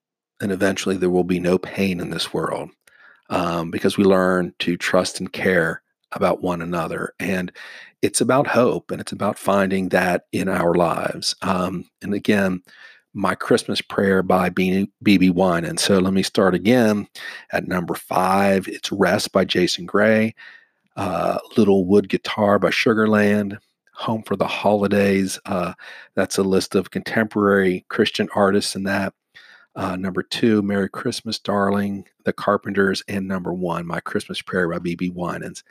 and 0.42 0.52
eventually 0.52 0.98
there 0.98 1.10
will 1.10 1.24
be 1.24 1.40
no 1.40 1.58
pain 1.58 2.00
in 2.00 2.10
this 2.10 2.34
world 2.34 2.70
um, 3.30 3.72
because 3.72 3.98
we 3.98 4.04
learn 4.04 4.54
to 4.60 4.78
trust 4.78 5.20
and 5.20 5.32
care 5.32 5.82
about 6.14 6.42
one 6.42 6.62
another. 6.62 7.14
And 7.20 7.52
it's 8.02 8.22
about 8.22 8.48
hope, 8.48 8.92
and 8.92 9.02
it's 9.02 9.12
about 9.12 9.38
finding 9.40 9.90
that 9.90 10.26
in 10.32 10.48
our 10.48 10.74
lives. 10.74 11.36
Um, 11.42 11.90
and 12.02 12.14
again 12.14 12.62
my 13.18 13.34
Christmas 13.34 13.82
prayer 13.82 14.22
by 14.22 14.50
BeBe 14.50 15.66
And 15.68 15.80
So 15.80 15.98
let 15.98 16.14
me 16.14 16.22
start 16.22 16.54
again 16.54 17.08
at 17.52 17.68
number 17.68 17.96
five. 17.96 18.68
It's 18.68 18.92
Rest 18.92 19.32
by 19.32 19.44
Jason 19.44 19.88
Gray, 19.88 20.36
uh, 20.96 21.40
Little 21.58 21.86
Wood 21.86 22.10
Guitar 22.10 22.60
by 22.60 22.70
Sugarland, 22.70 23.58
Home 23.96 24.22
for 24.22 24.36
the 24.36 24.46
Holidays. 24.46 25.40
Uh, 25.46 25.74
that's 26.16 26.38
a 26.38 26.44
list 26.44 26.76
of 26.76 26.92
contemporary 26.92 27.86
Christian 27.90 28.30
artists 28.36 28.76
in 28.76 28.84
that. 28.84 29.14
Uh, 29.78 29.96
number 29.96 30.24
two, 30.24 30.64
Merry 30.64 30.90
Christmas, 30.90 31.38
Darling, 31.38 32.06
The 32.26 32.34
Carpenters, 32.34 33.04
and 33.08 33.28
number 33.28 33.54
one, 33.54 33.86
My 33.86 34.00
Christmas 34.00 34.42
Prayer 34.42 34.68
by 34.68 34.80
BeBe 34.80 35.14
Winans. 35.14 35.64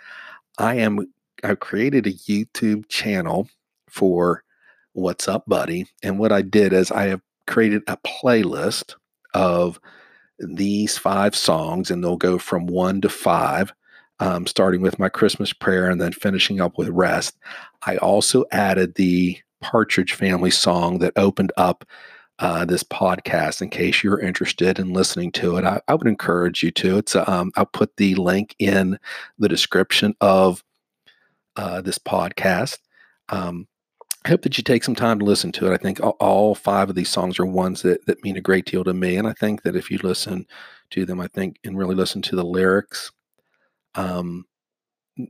I 0.58 0.76
am 0.76 1.12
I've 1.42 1.58
created 1.58 2.06
a 2.06 2.12
YouTube 2.12 2.88
channel 2.88 3.48
for 3.90 4.44
What's 4.92 5.26
Up 5.26 5.44
Buddy. 5.46 5.86
And 6.04 6.20
what 6.20 6.30
I 6.30 6.42
did 6.42 6.72
is 6.72 6.92
I 6.92 7.08
have 7.08 7.20
created 7.48 7.82
a 7.88 7.98
playlist 7.98 8.94
of 9.34 9.80
these 10.38 10.96
five 10.96 11.34
songs, 11.34 11.90
and 11.90 12.02
they'll 12.02 12.16
go 12.16 12.38
from 12.38 12.66
one 12.66 13.00
to 13.00 13.08
five, 13.08 13.72
um, 14.20 14.46
starting 14.46 14.82
with 14.82 15.00
my 15.00 15.08
Christmas 15.08 15.52
prayer 15.52 15.90
and 15.90 16.00
then 16.00 16.12
finishing 16.12 16.60
up 16.60 16.78
with 16.78 16.88
rest. 16.90 17.36
I 17.84 17.96
also 17.96 18.44
added 18.52 18.94
the 18.94 19.36
Partridge 19.60 20.12
Family 20.12 20.52
song 20.52 21.00
that 21.00 21.12
opened 21.16 21.52
up 21.56 21.84
uh, 22.38 22.64
this 22.64 22.82
podcast 22.82 23.62
in 23.62 23.70
case 23.70 24.02
you're 24.02 24.20
interested 24.20 24.78
in 24.78 24.92
listening 24.92 25.32
to 25.32 25.56
it. 25.56 25.64
I, 25.64 25.80
I 25.88 25.94
would 25.94 26.06
encourage 26.06 26.62
you 26.62 26.70
to. 26.72 26.98
It's 26.98 27.16
um, 27.16 27.50
I'll 27.56 27.66
put 27.66 27.96
the 27.96 28.14
link 28.16 28.54
in 28.58 28.98
the 29.38 29.48
description 29.48 30.14
of 30.20 30.62
uh, 31.56 31.80
this 31.80 31.98
podcast. 31.98 32.78
Um, 33.30 33.66
I 34.24 34.28
hope 34.28 34.42
that 34.42 34.58
you 34.58 34.64
take 34.64 34.84
some 34.84 34.96
time 34.96 35.18
to 35.20 35.24
listen 35.24 35.52
to 35.52 35.70
it. 35.70 35.72
I 35.72 35.76
think 35.76 36.00
all, 36.00 36.16
all, 36.20 36.54
five 36.54 36.88
of 36.90 36.96
these 36.96 37.08
songs 37.08 37.38
are 37.38 37.46
ones 37.46 37.82
that, 37.82 38.04
that 38.06 38.22
mean 38.24 38.36
a 38.36 38.40
great 38.40 38.66
deal 38.66 38.84
to 38.84 38.92
me. 38.92 39.16
And 39.16 39.26
I 39.26 39.32
think 39.32 39.62
that 39.62 39.76
if 39.76 39.90
you 39.90 39.98
listen 40.02 40.46
to 40.90 41.06
them, 41.06 41.20
I 41.20 41.28
think, 41.28 41.58
and 41.64 41.78
really 41.78 41.94
listen 41.94 42.22
to 42.22 42.36
the 42.36 42.44
lyrics, 42.44 43.12
um, 43.94 44.44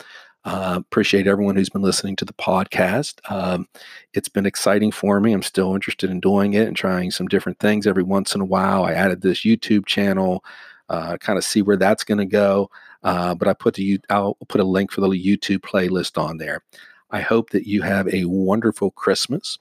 Uh, 0.45 0.75
appreciate 0.77 1.25
everyone 1.25 1.55
who's 1.55 1.71
been 1.71 1.81
listening 1.81 2.15
to 2.15 2.23
the 2.23 2.33
podcast. 2.33 3.19
Um, 3.31 3.67
it's 4.13 4.29
been 4.29 4.45
exciting 4.45 4.91
for 4.91 5.19
me. 5.19 5.33
I'm 5.33 5.41
still 5.41 5.73
interested 5.73 6.11
in 6.11 6.19
doing 6.19 6.53
it 6.53 6.67
and 6.67 6.77
trying 6.77 7.09
some 7.09 7.27
different 7.27 7.57
things 7.57 7.87
every 7.87 8.03
once 8.03 8.35
in 8.35 8.41
a 8.41 8.45
while. 8.45 8.83
I 8.83 8.93
added 8.93 9.21
this 9.21 9.39
YouTube 9.39 9.87
channel, 9.87 10.45
uh, 10.89 11.17
kind 11.17 11.39
of 11.39 11.43
see 11.43 11.63
where 11.63 11.77
that's 11.77 12.03
going 12.03 12.19
to 12.19 12.25
go. 12.25 12.69
Uh, 13.03 13.33
but 13.33 13.47
I 13.47 13.53
put 13.53 13.73
the 13.73 13.99
I'll 14.11 14.37
put 14.47 14.61
a 14.61 14.65
link 14.65 14.91
for 14.91 15.01
the 15.01 15.07
YouTube 15.07 15.61
playlist 15.61 16.21
on 16.21 16.37
there. 16.37 16.63
I 17.09 17.21
hope 17.21 17.49
that 17.51 17.67
you 17.67 17.81
have 17.81 18.07
a 18.13 18.25
wonderful 18.25 18.91
Christmas. 18.91 19.57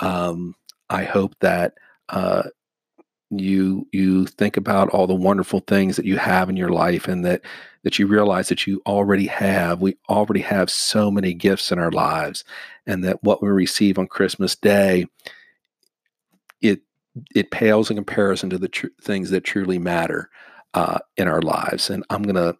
Um, 0.00 0.54
I 0.88 1.04
hope 1.04 1.34
that 1.40 1.74
uh, 2.08 2.44
you 3.30 3.86
you 3.92 4.26
think 4.26 4.56
about 4.56 4.88
all 4.90 5.06
the 5.06 5.14
wonderful 5.14 5.60
things 5.60 5.96
that 5.96 6.04
you 6.04 6.16
have 6.16 6.48
in 6.48 6.56
your 6.56 6.68
life 6.68 7.08
and 7.08 7.24
that 7.24 7.42
that 7.82 7.98
you 7.98 8.06
realize 8.06 8.48
that 8.48 8.66
you 8.66 8.80
already 8.86 9.26
have 9.26 9.80
we 9.80 9.96
already 10.08 10.40
have 10.40 10.70
so 10.70 11.10
many 11.10 11.34
gifts 11.34 11.72
in 11.72 11.78
our 11.78 11.90
lives 11.90 12.44
and 12.86 13.02
that 13.02 13.22
what 13.24 13.42
we 13.42 13.48
receive 13.48 13.98
on 13.98 14.06
christmas 14.06 14.54
day 14.54 15.06
it 16.60 16.80
it 17.34 17.50
pales 17.50 17.90
in 17.90 17.96
comparison 17.96 18.48
to 18.48 18.58
the 18.58 18.68
tr- 18.68 18.86
things 19.02 19.30
that 19.30 19.42
truly 19.42 19.78
matter 19.78 20.30
uh, 20.74 20.98
in 21.16 21.26
our 21.26 21.42
lives. 21.42 21.90
And 21.90 22.04
i'm 22.10 22.22
going 22.22 22.36
to 22.36 22.56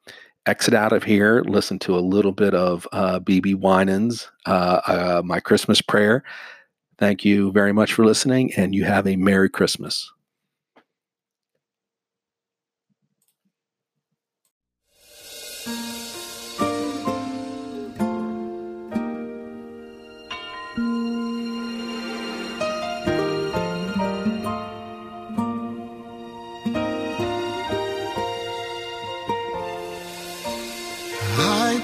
exit 0.47 0.75
out 0.75 0.93
of 0.93 1.05
here 1.05 1.43
listen 1.47 1.79
to 1.81 1.97
a 1.97 2.01
little 2.01 2.33
bit 2.33 2.55
of 2.55 2.89
uh, 2.91 3.21
BeBe 3.21 3.55
Winans 3.55 4.29
uh, 4.47 4.81
uh, 4.87 5.23
my 5.25 5.39
christmas 5.39 5.81
prayer. 5.81 6.25
Thank 6.99 7.25
you 7.25 7.53
very 7.53 7.73
much 7.73 7.93
for 7.93 8.05
listening 8.05 8.53
and 8.55 8.75
you 8.75 8.85
have 8.85 9.07
a 9.07 9.15
merry 9.15 9.49
christmas 9.49 10.11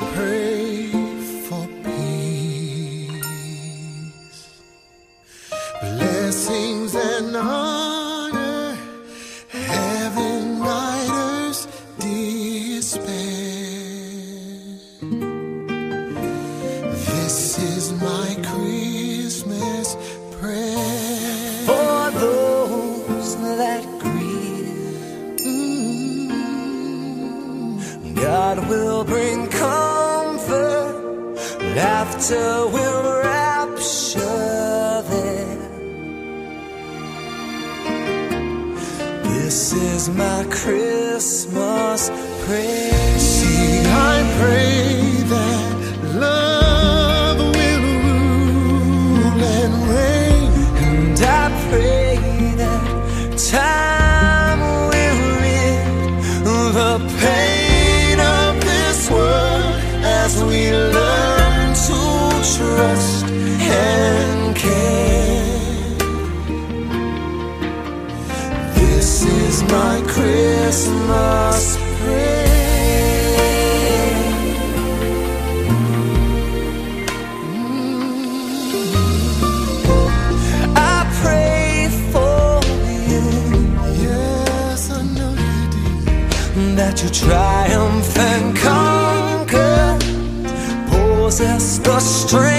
God 0.02 0.41
the 56.72 56.98
pain 57.20 58.18
of 58.18 58.58
this 58.62 59.10
world 59.10 59.74
as 60.02 60.42
we 60.44 60.70
learn 60.72 61.74
to 61.74 61.98
trust 62.56 63.31
possess 91.94 92.51